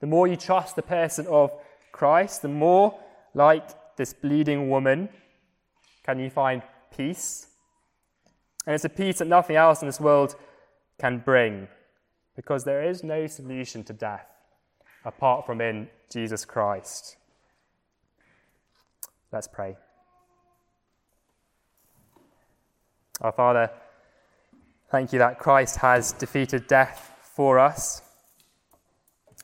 the 0.00 0.06
more 0.06 0.28
you 0.28 0.36
trust 0.36 0.76
the 0.76 0.82
person 0.82 1.26
of 1.26 1.50
Christ, 1.92 2.42
the 2.42 2.48
more 2.48 2.98
like 3.34 3.96
this 3.96 4.12
bleeding 4.12 4.70
woman 4.70 5.08
can 6.04 6.18
you 6.18 6.30
find 6.30 6.62
peace. 6.96 7.48
And 8.66 8.74
it's 8.74 8.84
a 8.84 8.88
peace 8.88 9.18
that 9.18 9.28
nothing 9.28 9.56
else 9.56 9.82
in 9.82 9.88
this 9.88 10.00
world 10.00 10.36
can 10.98 11.18
bring 11.18 11.68
because 12.36 12.64
there 12.64 12.82
is 12.82 13.02
no 13.02 13.26
solution 13.26 13.82
to 13.84 13.92
death 13.92 14.26
apart 15.04 15.46
from 15.46 15.60
in 15.60 15.88
Jesus 16.10 16.44
Christ. 16.44 17.16
Let's 19.32 19.48
pray. 19.48 19.76
Our 23.20 23.32
Father, 23.32 23.70
thank 24.90 25.12
you 25.12 25.18
that 25.18 25.38
Christ 25.38 25.76
has 25.78 26.12
defeated 26.12 26.68
death 26.68 27.12
for 27.20 27.58
us. 27.58 28.00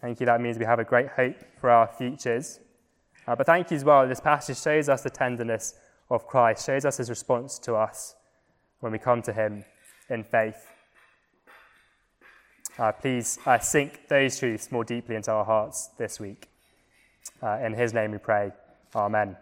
Thank 0.01 0.21
you, 0.21 0.27
that 0.27 0.41
means 0.41 0.59
we 0.59 0.65
have 0.65 0.79
a 0.79 0.85
great 0.85 1.09
hope 1.09 1.37
for 1.61 1.71
our 1.71 1.89
futures. 1.89 2.61
Uh, 3.27 3.35
but 3.35 3.47
thank 3.47 3.71
you 3.71 3.77
as 3.77 3.85
well, 3.85 4.07
this 4.07 4.21
passage 4.21 4.61
shows 4.61 4.89
us 4.89 5.03
the 5.03 5.11
tenderness 5.11 5.75
of 6.11 6.27
Christ, 6.27 6.67
shows 6.67 6.85
us 6.85 6.99
his 6.99 7.11
response 7.11 7.59
to 7.61 7.75
us 7.75 8.15
when 8.81 8.93
we 8.93 8.99
come 8.99 9.23
to 9.23 9.33
him 9.33 9.65
in 10.09 10.23
faith. 10.23 10.71
Uh, 12.79 12.93
please 12.93 13.39
uh, 13.47 13.59
sink 13.59 14.09
those 14.09 14.39
truths 14.39 14.71
more 14.71 14.85
deeply 14.85 15.17
into 15.17 15.31
our 15.33 15.45
hearts 15.45 15.91
this 15.99 16.21
week. 16.21 16.49
Uh, 17.43 17.59
in 17.63 17.73
his 17.73 17.93
name 17.93 18.13
we 18.13 18.19
pray. 18.19 18.53
Amen. 18.95 19.37